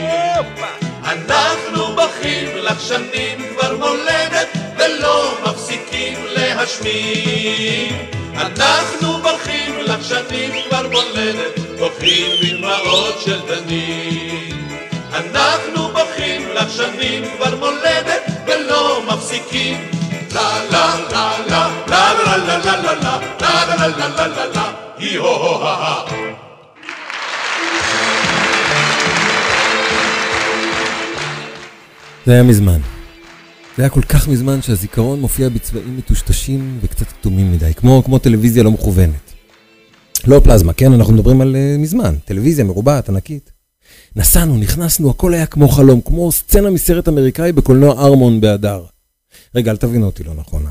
אנחנו 1.04 1.86
בוכים 1.94 2.48
לך 2.56 2.80
שנים 2.80 3.38
כבר 3.56 3.76
מולדת 3.76 4.48
ולא 4.78 5.38
מפסיקים 5.44 6.18
להשמיד. 6.26 8.16
אנחנו 8.36 9.18
בוכים 9.22 9.78
לך 9.78 10.04
שנים 10.04 10.50
כבר 10.68 10.88
מולדת, 10.88 11.58
בוכים 11.78 12.26
בדמעות 12.42 13.20
של 13.24 13.38
דנים. 13.48 14.68
אנחנו 15.12 15.88
בוכים 15.88 16.48
לך 16.54 16.70
שנים 16.70 17.24
כבר 17.36 17.56
מולדת 17.56 18.22
ולא 18.46 19.02
מפסיקים. 19.08 19.90
לה 20.34 20.58
לה 20.70 20.96
לה 21.10 21.38
לה 21.48 21.68
לה 21.86 22.12
לה 22.26 22.36
לה 22.36 22.56
לה 22.58 22.76
לה 22.76 22.94
לה 22.94 23.18
לה 23.40 23.76
לה 23.76 23.88
לה 23.88 24.08
לה 24.08 24.26
לה 24.26 24.46
לה 24.54 24.72
היא 24.98 25.18
הו 25.18 25.26
הו 25.26 25.66
ה 25.66 26.04
זה 32.26 32.32
היה 32.32 32.42
מזמן. 32.42 32.95
זה 33.76 33.82
היה 33.82 33.90
כל 33.90 34.02
כך 34.02 34.28
מזמן 34.28 34.62
שהזיכרון 34.62 35.20
מופיע 35.20 35.48
בצבעים 35.48 35.96
מטושטשים 35.96 36.78
וקצת 36.82 37.06
כתומים 37.06 37.52
מדי, 37.52 37.74
כמו, 37.74 38.02
כמו 38.04 38.18
טלוויזיה 38.18 38.62
לא 38.62 38.70
מכוונת. 38.70 39.32
לא 40.26 40.40
פלזמה, 40.44 40.72
כן? 40.72 40.92
אנחנו 40.92 41.12
מדברים 41.12 41.40
על 41.40 41.56
uh, 41.56 41.80
מזמן. 41.80 42.14
טלוויזיה 42.24 42.64
מרובעת, 42.64 43.08
ענקית. 43.08 43.52
נסענו, 44.16 44.56
נכנסנו, 44.56 45.10
הכל 45.10 45.34
היה 45.34 45.46
כמו 45.46 45.68
חלום, 45.68 46.00
כמו 46.00 46.32
סצנה 46.32 46.70
מסרט 46.70 47.08
אמריקאי 47.08 47.52
בקולנוע 47.52 48.06
ארמון 48.06 48.40
באדר. 48.40 48.84
רגע, 49.54 49.70
אל 49.70 49.76
תבינו 49.76 50.06
אותי 50.06 50.24
לא 50.24 50.34
נכון. 50.34 50.66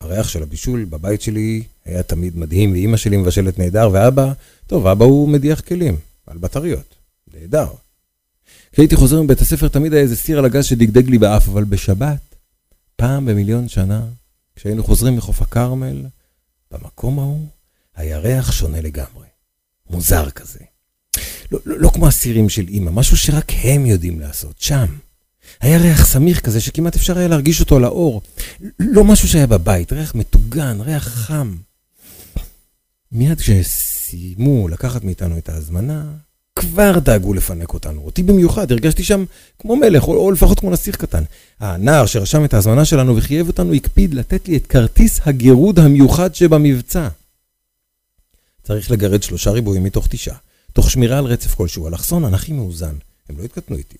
הריח 0.00 0.28
של 0.28 0.42
הבישול 0.42 0.84
בבית 0.84 1.22
שלי 1.22 1.62
היה 1.84 2.02
תמיד 2.02 2.38
מדהים, 2.38 2.72
ואימא 2.72 2.96
שלי 2.96 3.16
מבשלת 3.16 3.58
נהדר, 3.58 3.90
ואבא, 3.92 4.32
טוב, 4.66 4.86
אבא 4.86 5.04
הוא 5.04 5.28
מדיח 5.28 5.60
כלים, 5.60 5.96
על 6.26 6.38
בטריות. 6.38 6.94
נהדר. 7.34 7.66
כשהייתי 8.72 8.96
חוזר 8.96 9.22
מבית 9.22 9.40
הספר 9.40 9.68
תמיד 9.68 9.92
היה 9.92 10.02
איזה 10.02 10.16
סיר 10.16 10.38
על 10.38 10.44
הגז 10.44 10.64
שדגדג 10.64 11.10
לי 11.10 11.18
באף, 11.18 11.48
אבל 11.48 11.64
בשבת, 11.64 12.25
פעם 12.96 13.26
במיליון 13.26 13.68
שנה, 13.68 14.06
כשהיינו 14.56 14.84
חוזרים 14.84 15.16
מחוף 15.16 15.42
הכרמל, 15.42 16.06
במקום 16.70 17.18
ההוא, 17.18 17.46
הירח 17.96 18.52
שונה 18.52 18.80
לגמרי. 18.80 19.26
מוזר 19.90 20.30
כזה. 20.30 20.58
לא, 21.52 21.58
לא, 21.66 21.78
לא 21.78 21.90
כמו 21.90 22.08
הסירים 22.08 22.48
של 22.48 22.68
אימא, 22.68 22.90
משהו 22.90 23.16
שרק 23.16 23.52
הם 23.62 23.86
יודעים 23.86 24.20
לעשות, 24.20 24.60
שם. 24.60 24.86
היה 25.60 25.78
ריח 25.78 26.06
סמיך 26.06 26.40
כזה 26.40 26.60
שכמעט 26.60 26.96
אפשר 26.96 27.18
היה 27.18 27.28
להרגיש 27.28 27.60
אותו 27.60 27.76
על 27.76 27.84
האור. 27.84 28.22
לא 28.78 29.04
משהו 29.04 29.28
שהיה 29.28 29.46
בבית, 29.46 29.92
ריח 29.92 30.14
מטוגן, 30.14 30.80
ריח 30.80 31.08
חם. 31.08 31.56
מיד 33.12 33.40
כשסיימו 33.40 34.68
לקחת 34.68 35.04
מאיתנו 35.04 35.38
את 35.38 35.48
ההזמנה, 35.48 36.12
כבר 36.56 36.98
דאגו 36.98 37.34
לפנק 37.34 37.74
אותנו. 37.74 38.02
אותי 38.04 38.22
במיוחד, 38.22 38.72
הרגשתי 38.72 39.04
שם 39.04 39.24
כמו 39.58 39.76
מלך, 39.76 40.08
או, 40.08 40.16
או 40.16 40.30
לפחות 40.30 40.60
כמו 40.60 40.70
נסיך 40.70 40.96
קטן. 40.96 41.22
הנער 41.60 42.06
שרשם 42.06 42.44
את 42.44 42.54
ההזמנה 42.54 42.84
שלנו 42.84 43.16
וחייב 43.16 43.46
אותנו 43.46 43.74
הקפיד 43.74 44.14
לתת 44.14 44.48
לי 44.48 44.56
את 44.56 44.66
כרטיס 44.66 45.20
הגירוד 45.24 45.78
המיוחד 45.78 46.34
שבמבצע. 46.34 47.08
צריך 48.62 48.90
לגרד 48.90 49.22
שלושה 49.22 49.50
ריבועים 49.50 49.84
מתוך 49.84 50.06
תשעה, 50.10 50.36
תוך 50.72 50.90
שמירה 50.90 51.18
על 51.18 51.24
רצף 51.24 51.54
כלשהו, 51.54 51.88
אלכסון 51.88 52.24
אנכי 52.24 52.52
מאוזן. 52.52 52.94
הם 53.28 53.38
לא 53.38 53.44
התקטנו 53.44 53.76
איתי. 53.76 53.96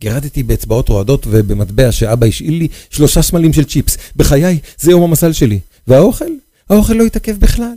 גירדתי 0.00 0.42
באצבעות 0.42 0.88
רועדות 0.88 1.26
ובמטבע 1.30 1.92
שאבא 1.92 2.26
השאיל 2.26 2.54
לי 2.54 2.68
שלושה 2.90 3.22
סמלים 3.22 3.52
של 3.52 3.64
צ'יפס. 3.64 3.96
בחיי, 4.16 4.58
זה 4.78 4.90
יום 4.90 5.02
המזל 5.02 5.32
שלי. 5.32 5.60
והאוכל? 5.86 6.24
האוכל 6.70 6.92
לא 6.92 7.04
התעכב 7.04 7.36
בכלל. 7.38 7.74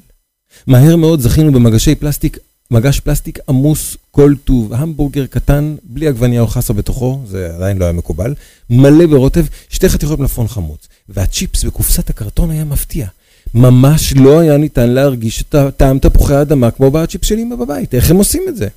מהר 0.67 0.95
מאוד 0.95 1.19
זכינו 1.19 1.51
במגשי 1.51 1.95
פלסטיק, 1.95 2.37
מגש 2.71 2.99
פלסטיק 2.99 3.39
עמוס 3.49 3.97
כל 4.11 4.33
טוב, 4.43 4.73
המבורגר 4.73 5.25
קטן, 5.25 5.75
בלי 5.83 6.07
עגבניה 6.07 6.41
או 6.41 6.47
חסה 6.47 6.73
בתוכו, 6.73 7.21
זה 7.25 7.55
עדיין 7.55 7.77
לא 7.77 7.85
היה 7.85 7.93
מקובל, 7.93 8.33
מלא 8.69 9.05
ברוטב, 9.05 9.45
שתי 9.69 9.89
חתיכות 9.89 10.19
מלפון 10.19 10.47
חמוץ. 10.47 10.87
והצ'יפס 11.09 11.63
בקופסת 11.63 12.09
הקרטון 12.09 12.51
היה 12.51 12.65
מפתיע. 12.65 13.07
ממש 13.53 14.13
לא 14.13 14.39
היה 14.39 14.57
ניתן 14.57 14.89
להרגיש 14.89 15.41
את 15.41 15.55
טעם 15.77 15.99
תפוחי 15.99 16.33
האדמה 16.33 16.71
כמו 16.71 16.91
בצ'יפס 16.91 17.27
של 17.27 17.39
אמא 17.39 17.55
בבית. 17.55 17.95
איך 17.95 18.11
הם 18.11 18.17
עושים 18.17 18.43
את 18.47 18.57
זה? 18.57 18.67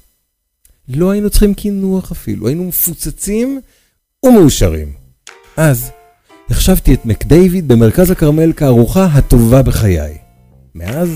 לא 0.89 1.11
היינו 1.11 1.31
צריכים 1.31 1.55
קינוח 1.55 2.13
אפילו, 2.13 2.49
היינו 2.49 2.65
מפוצצים 2.65 3.61
ומאושרים. 4.23 4.93
אז 5.57 5.91
החשבתי 6.51 6.95
את 6.95 7.07
מקדייוויד 7.07 7.69
במרכז 7.69 8.11
הכרמל 8.11 8.53
כארוחה 8.53 9.05
הטובה 9.05 9.63
בחיי. 9.63 10.19
מאז, 10.75 11.09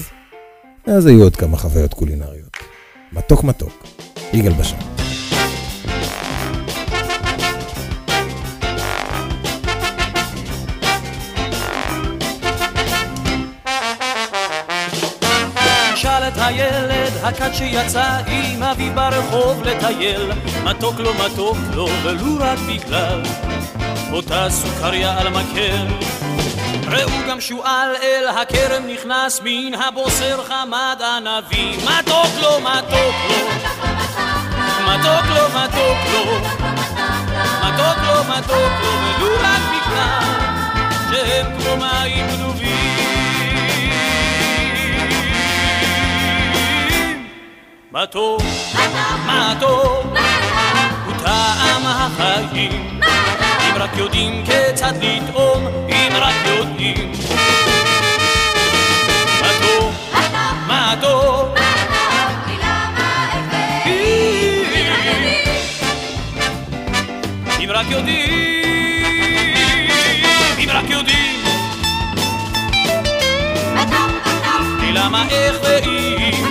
מאז 0.86 1.06
היו 1.06 1.22
עוד 1.22 1.36
כמה 1.36 1.56
חוויות 1.56 1.94
קולינריות. 1.94 2.56
מתוק 3.12 3.44
מתוק, 3.44 3.86
יגאל 4.32 4.52
בשן. 4.52 4.76
הילד 16.42 17.12
הכת 17.22 17.54
שיצא 17.54 18.20
עם 18.26 18.62
אביו 18.62 18.94
ברחוב 18.94 19.62
לטייל 19.62 20.30
מתוק 20.64 20.94
לו 20.98 21.10
מתוק 21.14 21.56
לו 21.74 21.88
ולו 22.02 22.36
רק 22.38 22.58
בגלל 22.58 23.22
אותה 24.12 24.46
סוכריה 24.50 25.18
על 25.18 25.28
מקל 25.28 25.86
ראו 26.92 27.28
גם 27.28 27.40
שועל 27.40 27.96
אל 28.02 28.28
הכרם 28.28 28.86
נכנס 28.86 29.40
מן 29.44 29.74
הבוסר 29.74 30.44
חמד 30.44 31.02
ענבים 31.16 31.78
מתוק 31.80 32.30
לו 32.42 32.60
מתוק 32.60 33.14
לו. 33.28 33.48
מתוק 34.86 35.26
לו 35.28 35.48
מתוק 35.48 35.98
לו. 36.12 36.38
מתוק 37.62 37.98
לו 38.06 38.24
מתוק 38.24 38.72
לו. 38.82 38.92
ולו 39.18 39.34
רק 39.42 39.62
בגלל 39.72 40.22
שהם 41.10 41.46
כמו 41.60 41.76
מים 41.76 42.26
גנובים. 42.28 42.72
מתוק, 47.92 48.42
מתוק, 49.26 50.06
הוא 51.06 51.14
טעם 51.24 51.82
החיים. 51.86 53.00
אם 53.70 53.82
רק 53.82 53.90
יודעים 53.96 54.44
כיצד 54.46 54.92
לטעום, 55.00 55.66
אם 56.12 56.16
רק 56.16 56.34
יודעים 56.46 57.12
מתוק, 59.40 59.92
מתוק 60.66 61.58
אם 67.60 67.70
רק 67.70 67.86
יודעים, 67.90 69.04
אם 70.58 70.68
רק 70.70 70.90
יודעים 70.90 71.42
למה 74.94 75.24
איך 75.30 75.56
ואם 75.62 76.44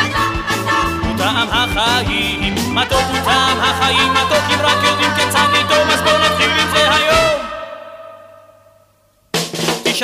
הוא 1.01 1.17
טעם 1.17 1.49
החיים 1.49 2.55
מתוק 2.75 3.03
הוא 3.09 3.19
טעם 3.25 3.59
החיים 3.59 4.13
מתוק 4.13 4.43
אם 4.53 4.59
רק 4.61 4.77
יודעים 4.83 5.11
כיצד 5.15 5.47
לטעום 5.53 5.89
אז 5.89 6.01
בואו 6.01 6.17
נתחיל 6.17 6.49
עם 6.49 6.67
זה 6.73 6.93
היום 6.93 7.30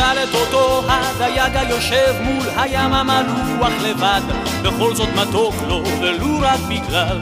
תשאל 0.07 0.23
את 0.23 0.35
אותו 0.35 0.81
הדייג 0.87 1.57
היושב 1.57 2.15
מול 2.21 2.45
הים 2.57 2.93
המלוח 2.93 3.71
לבד. 3.83 4.21
בכל 4.61 4.95
זאת 4.95 5.09
מתוק 5.15 5.55
לו 5.67 5.83
ולו 6.01 6.39
רק 6.41 6.59
בגלל 6.59 7.19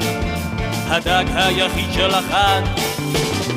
הדג 0.87 1.25
היחיד 1.35 1.93
של 1.93 2.13
החג. 2.13 2.61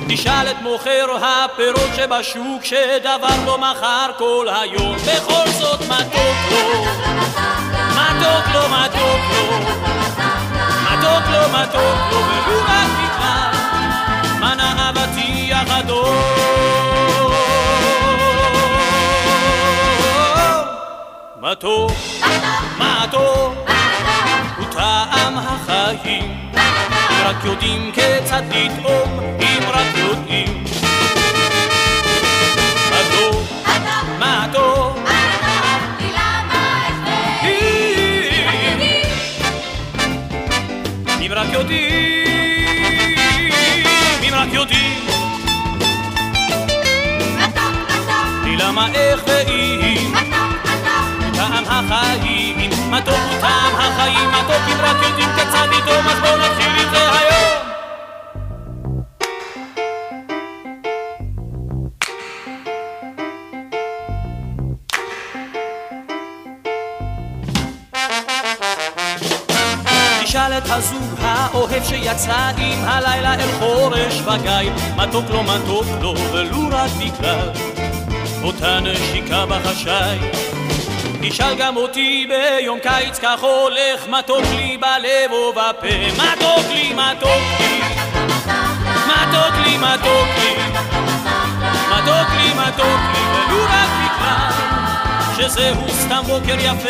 תשאל 0.08 0.50
את 0.50 0.62
מוכר 0.62 1.06
הפירות 1.22 1.90
שבשוק 1.96 2.64
שדבר 2.64 3.44
לא 3.46 3.58
מכר 3.58 4.10
כל 4.18 4.46
היום. 4.60 4.96
בכל 4.96 5.50
זאת 5.58 5.80
מתוק 5.80 6.38
לו. 6.50 6.84
מתוק 7.90 8.54
לו 8.54 8.68
מתוק 8.68 9.20
לו. 9.30 9.58
מתוק 10.84 11.28
לו 11.32 11.48
מתוק 11.48 11.98
לו 12.10 12.18
ולו 12.18 12.60
רק 12.68 12.88
בגלל. 12.98 13.52
זמן 14.38 14.60
אהבתי 14.60 15.50
הגדול 15.54 16.77
מתוק 21.40 21.90
מתוק 22.78 23.54
הוא 24.56 24.66
טעם 24.70 25.34
החיים 25.38 26.50
אם 27.10 27.24
רק 27.24 27.44
יודעים 27.44 27.92
כיצד 27.92 28.42
לטעום, 28.50 29.20
אם 29.40 29.62
רק 29.68 29.96
יודעים. 29.96 30.64
מתוק, 32.90 33.42
מתוק, 34.18 34.98
אם 41.20 41.32
רק 41.32 41.46
יודעים, 41.52 43.14
אם 44.22 44.34
רק 44.34 44.48
יודעים. 44.52 45.08
למה 48.60 48.88
איך 48.94 49.22
ואם, 49.26 50.37
החיים, 51.68 52.70
מה 52.90 53.00
טוב 53.02 53.14
הוא 53.14 53.40
טעם 53.40 53.74
החיים, 53.76 54.28
מתוק 54.28 54.46
טוב 54.46 54.68
אם 54.68 54.80
רק 54.80 54.96
יודעים 55.02 55.28
כיצד 55.36 55.68
לטעום, 55.70 56.06
אז 56.06 56.18
בואו 56.20 56.36
נתחיל 56.36 56.72
עם 56.72 56.90
זה 56.90 57.10
היום. 57.12 57.68
תשאל 70.22 70.58
את 70.58 70.62
הזוג 70.70 71.14
האוהב 71.20 71.84
שיצא 71.84 72.50
עם 72.58 72.84
הלילה 72.84 73.34
אל 73.34 73.52
חורש 73.58 74.20
וגיא 74.20 74.72
מתוק 74.96 75.24
לא 75.30 75.42
מתוק 75.42 75.86
לו 76.00 76.14
ולו 76.32 76.68
רק 76.70 76.90
בגלל 76.90 77.50
אותה 78.42 78.80
נשיקה 78.80 79.46
בחשאי 79.46 80.18
תשאל 81.22 81.54
גם 81.58 81.76
אותי 81.76 82.26
ביום 82.28 82.78
קיץ 82.78 83.18
כך 83.18 83.40
הולך 83.40 84.08
מתוק 84.08 84.44
לי 84.56 84.76
בלב 84.76 85.32
ובפה 85.32 86.12
מתוק 86.12 86.66
לי 86.70 86.92
מתוק 86.94 87.60
לי? 87.60 87.80
מתוק 89.06 89.54
לי 89.64 89.76
מתוק 89.78 90.28
לי? 90.38 90.54
מתוק 91.90 92.28
לי 92.36 92.54
מתוק 92.54 93.00
לי? 93.14 93.20
ולו 93.32 93.64
רק 93.64 93.90
בגלל 93.98 95.48
שזהו 95.48 95.88
סתם 95.88 96.22
בוקר 96.26 96.56
יפה. 96.58 96.88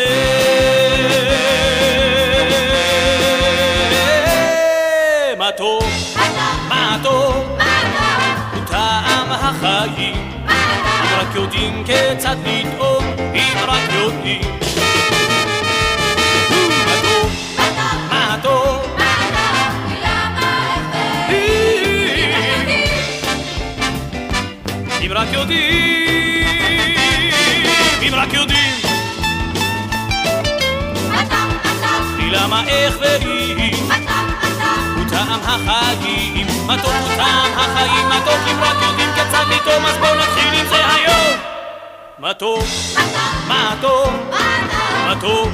מתוק, 5.37 5.83
מתוק, 6.67 7.45
הוא 8.53 8.65
טעם 8.67 9.31
החיים. 9.31 10.31
רק 11.17 11.35
יודעים 11.35 11.83
כיצד 11.85 12.35
לטעום, 12.45 13.18
אם 13.35 13.57
רק 13.67 13.81
יודעים 13.93 14.41
מתוק, 16.85 17.31
מתוק 18.11 18.89
אם 25.01 25.11
רק 25.11 25.27
יודעים, 25.33 25.65
אם 28.01 28.11
רק 28.15 28.33
יודעים 28.33 28.79
למה 32.31 32.63
איך 32.67 32.97
ואם 33.01 33.89
הוא 34.95 35.05
טעם 35.09 35.39
החיים 35.43 36.47
מתוק 36.67 36.93
הוא 37.01 37.15
טעם 37.17 37.51
החיים 37.57 38.09
מתוק 38.09 38.39
אם 38.51 38.59
רק 38.61 38.77
יודעים 38.81 39.09
כיצד 39.15 39.45
לטעום 39.49 39.85
אז 39.85 39.97
בואו 39.97 40.15
נתחיל 40.15 40.53
עם 40.59 40.67
זה 40.69 40.85
היום 40.93 41.48
מתוק 42.21 42.63
מתוק 43.47 44.11
מתוק 45.09 45.49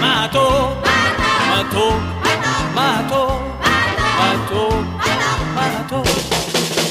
מתוק 0.00 0.86
מתוק 1.50 2.02
מתוק 2.74 3.42
מתוק 4.16 4.84
מתוק 5.54 6.06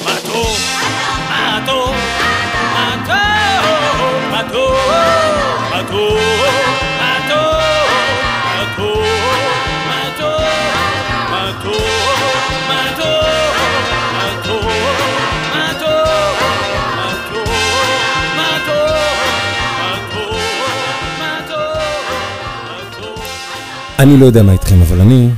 מתוק 0.06 0.58
מתוק 1.30 1.96
מתוק 4.32 4.78
מתוק 5.74 6.73
אני 24.00 24.18
לא 24.18 24.26
יודע 24.26 24.44
מה 24.44 24.52
איתכם, 24.52 24.82
אבל 24.82 25.02
אני, 25.02 25.30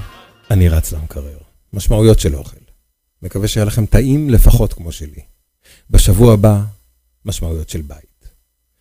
אני 0.51 0.70
רץ 0.70 0.93
למקרר. 0.93 1.38
משמעויות 1.74 2.20
של 2.20 2.36
אוכל. 2.36 2.58
מקווה 3.24 3.47
שהיה 3.47 3.66
לכם 3.66 3.86
טעים 3.86 4.30
לפחות 4.30 4.74
כמו 4.74 4.91
שלי. 4.91 5.22
בשבוע 5.89 6.34
הבא, 6.34 6.62
משמעויות 7.26 7.70
של 7.70 7.82
בית. 7.82 8.30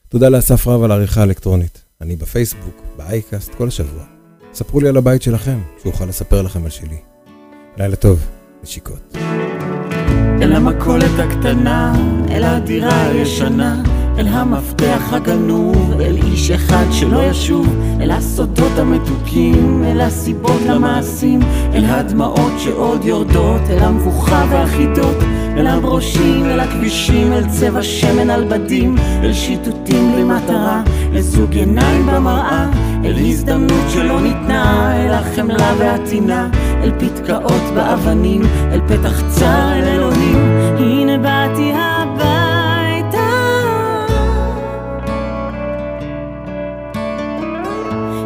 תודה 0.09 0.29
לאסף 0.29 0.68
רב 0.68 0.83
על 0.83 0.91
העריכה 0.91 1.20
האלקטרונית. 1.20 1.83
אני 2.01 2.16
בפייסבוק, 2.16 2.83
באייקאסט, 2.97 3.55
כל 3.55 3.68
השבוע. 3.68 4.05
ספרו 4.55 4.81
לי 4.81 4.89
על 4.89 4.97
הבית 4.97 5.22
שלכם, 5.22 5.59
שאוכל 5.83 6.05
לספר 6.05 6.43
לכם 6.43 6.64
על 6.64 6.70
שלי. 6.70 6.99
לילה 7.79 7.97
טוב, 7.97 8.27
נשיקות. 8.62 9.16
אל 10.43 10.53
המכולת 10.53 11.18
הקטנה, 11.18 11.95
אל 12.31 12.45
הדירה 12.45 13.07
הישנה, 13.09 13.83
אל 14.19 14.29
המפתח 14.29 15.12
הגנוב, 15.12 16.01
אל 16.01 16.17
איש 16.17 16.51
אחד 16.51 16.85
שלא 16.91 17.23
ישוב, 17.23 17.67
אל 18.01 18.11
הסודות 18.11 18.79
המתוקים, 18.79 19.85
אל 19.85 20.01
הסיבות 20.01 20.61
למעשים, 20.69 21.41
אל 21.75 21.85
הדמעות 21.85 22.53
שעוד 22.59 23.05
יורדות, 23.05 23.61
אל 23.71 23.79
המבוכה 23.79 24.45
והחידות, 24.51 25.17
אל 25.57 25.67
הברושים, 25.67 26.45
אל 26.45 26.61
הכבישים, 26.61 27.33
אל 27.33 27.49
צבע 27.49 27.83
שמן 27.83 28.31
על 28.31 28.45
בדים, 28.45 28.97
אל 29.23 29.33
שיטוטים 29.33 30.12
בלי 30.12 30.25
מטרה, 30.25 30.83
אל 31.12 31.21
זוג 31.21 31.53
עיניים 31.53 32.07
במראה, 32.07 32.71
אל 33.05 33.15
הזדמנות 33.19 33.85
שלא 33.89 34.21
ניתנה, 34.21 34.93
אל 34.97 35.12
החמלה 35.12 35.73
והטינה, 35.79 36.49
אל 36.83 36.91
פתקאות 36.99 37.62
באבנים, 37.75 38.43
אל 38.73 38.81
פתח 38.89 39.23
צר, 39.29 39.73
אל 39.73 39.85
אלוהים. 39.85 40.37
הנה 40.79 41.19
באתי 41.19 41.73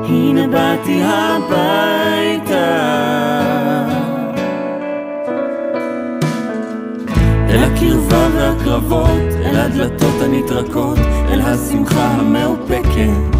הנה 0.08 0.46
באתי 0.46 1.02
הביתה. 1.04 2.68
אל 7.48 7.64
הקרבה 7.64 8.28
והקרבות, 8.34 9.22
אל 9.44 9.56
הדלתות 9.56 10.22
הנטרקות, 10.22 10.98
אל 11.32 11.40
השמחה 11.40 12.06
המאופקת. 12.06 13.38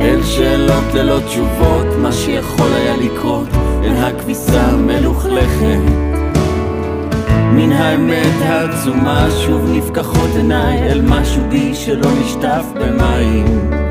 אל 0.00 0.22
שאלות 0.22 0.94
ללא 0.94 1.20
תשובות, 1.26 1.86
מה 2.02 2.12
שיכול 2.12 2.72
היה 2.74 2.96
לקרות, 2.96 3.48
אל 3.84 3.96
הכביסה 3.96 4.62
המלוכלכת. 4.62 5.80
מן 7.52 7.72
האמת 7.72 8.42
העצומה 8.42 9.28
שוב 9.46 9.70
נפקחות 9.72 10.30
עיניי 10.36 10.82
אל 10.82 11.00
משהו 11.00 11.42
בי 11.50 11.74
שלא 11.74 12.10
נשטף 12.20 12.64
במים. 12.74 13.89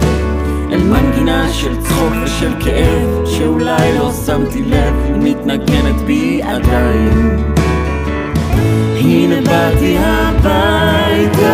מנגינה 0.90 1.54
של 1.54 1.82
צחוק 1.82 2.14
ושל 2.24 2.54
כאב, 2.60 3.26
שאולי 3.26 3.98
לא 3.98 4.12
שמתי 4.26 4.64
לב, 4.64 4.94
מתנגנת 5.18 6.02
בי 6.06 6.42
עדיין. 6.44 7.44
הנה 8.96 9.42
באתי 9.42 9.98
הביתה 10.00 11.50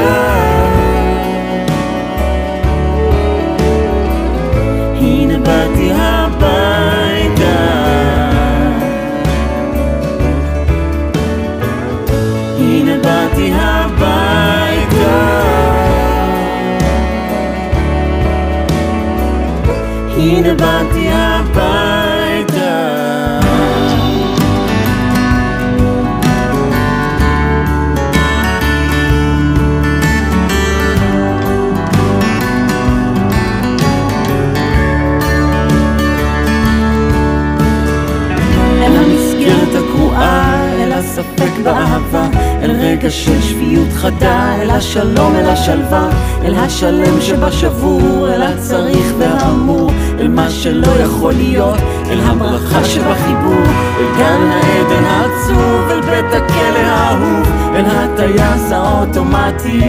השלום, 44.97 45.35
אל 45.35 45.49
השלווה, 45.49 46.09
אל 46.45 46.55
השלם 46.55 47.21
שבשבור, 47.21 48.27
אל 48.33 48.41
הצריך 48.41 49.13
והאמור, 49.17 49.91
אל 50.19 50.27
מה 50.27 50.49
שלא 50.49 50.87
יכול 50.87 51.33
להיות, 51.33 51.79
אל 52.09 52.19
הברכה 52.19 52.83
שבחיבור, 52.83 53.63
אל 53.99 54.05
גן 54.17 54.49
העדן 54.51 55.03
העצוב, 55.03 55.89
אל 55.89 56.01
בית 56.01 56.33
הכלא 56.33 56.79
האהוב, 56.79 57.47
אל 57.75 57.85
הטייס 57.85 58.71
האוטומטי. 58.71 59.81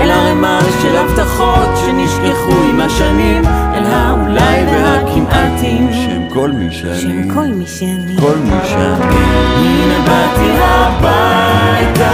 אל 0.00 0.10
ערימה 0.10 0.60
של 0.82 0.96
הבטחות 0.96 1.68
שנשכחו 1.76 2.52
עם 2.70 2.80
השנים, 2.80 3.44
אל 3.46 3.86
האולי 3.86 4.64
והכמעטים 4.66 5.92
שהם 5.92 6.28
כל 6.28 6.50
מי 6.50 6.70
שאני, 6.70 7.00
שהם 7.00 7.28
כל 7.34 7.46
מי 7.46 7.66
שאני. 7.66 8.16
כל 8.20 8.36
מי 8.44 8.60
שאני. 8.68 9.16
הנה 9.56 9.98
באתי 10.06 10.50
הביתה. 10.60 12.10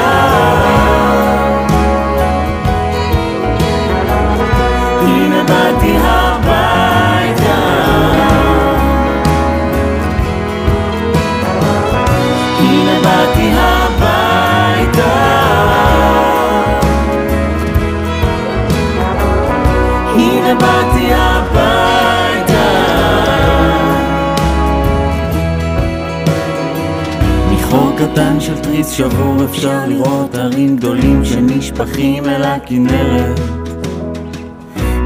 קטן 27.98 28.40
של 28.40 28.58
תריס 28.58 28.90
שבור 28.90 29.44
אפשר 29.44 29.86
לראות 29.86 30.34
ערים 30.34 30.76
גדולים 30.76 31.24
שנשפכים 31.24 32.24
אל 32.24 32.42
הכנרת. 32.42 33.40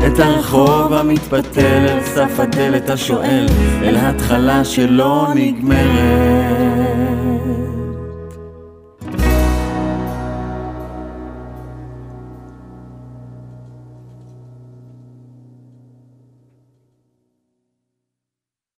את 0.07 0.19
הרחוב 0.19 0.93
המתפתל 0.93 1.87
אל 1.89 2.01
סף 2.05 2.41
הדלת 2.41 2.91
השואל 2.91 3.47
אל 3.83 3.97
התחלה 3.97 4.65
שלא 4.65 5.27
נגמרת. 5.35 6.80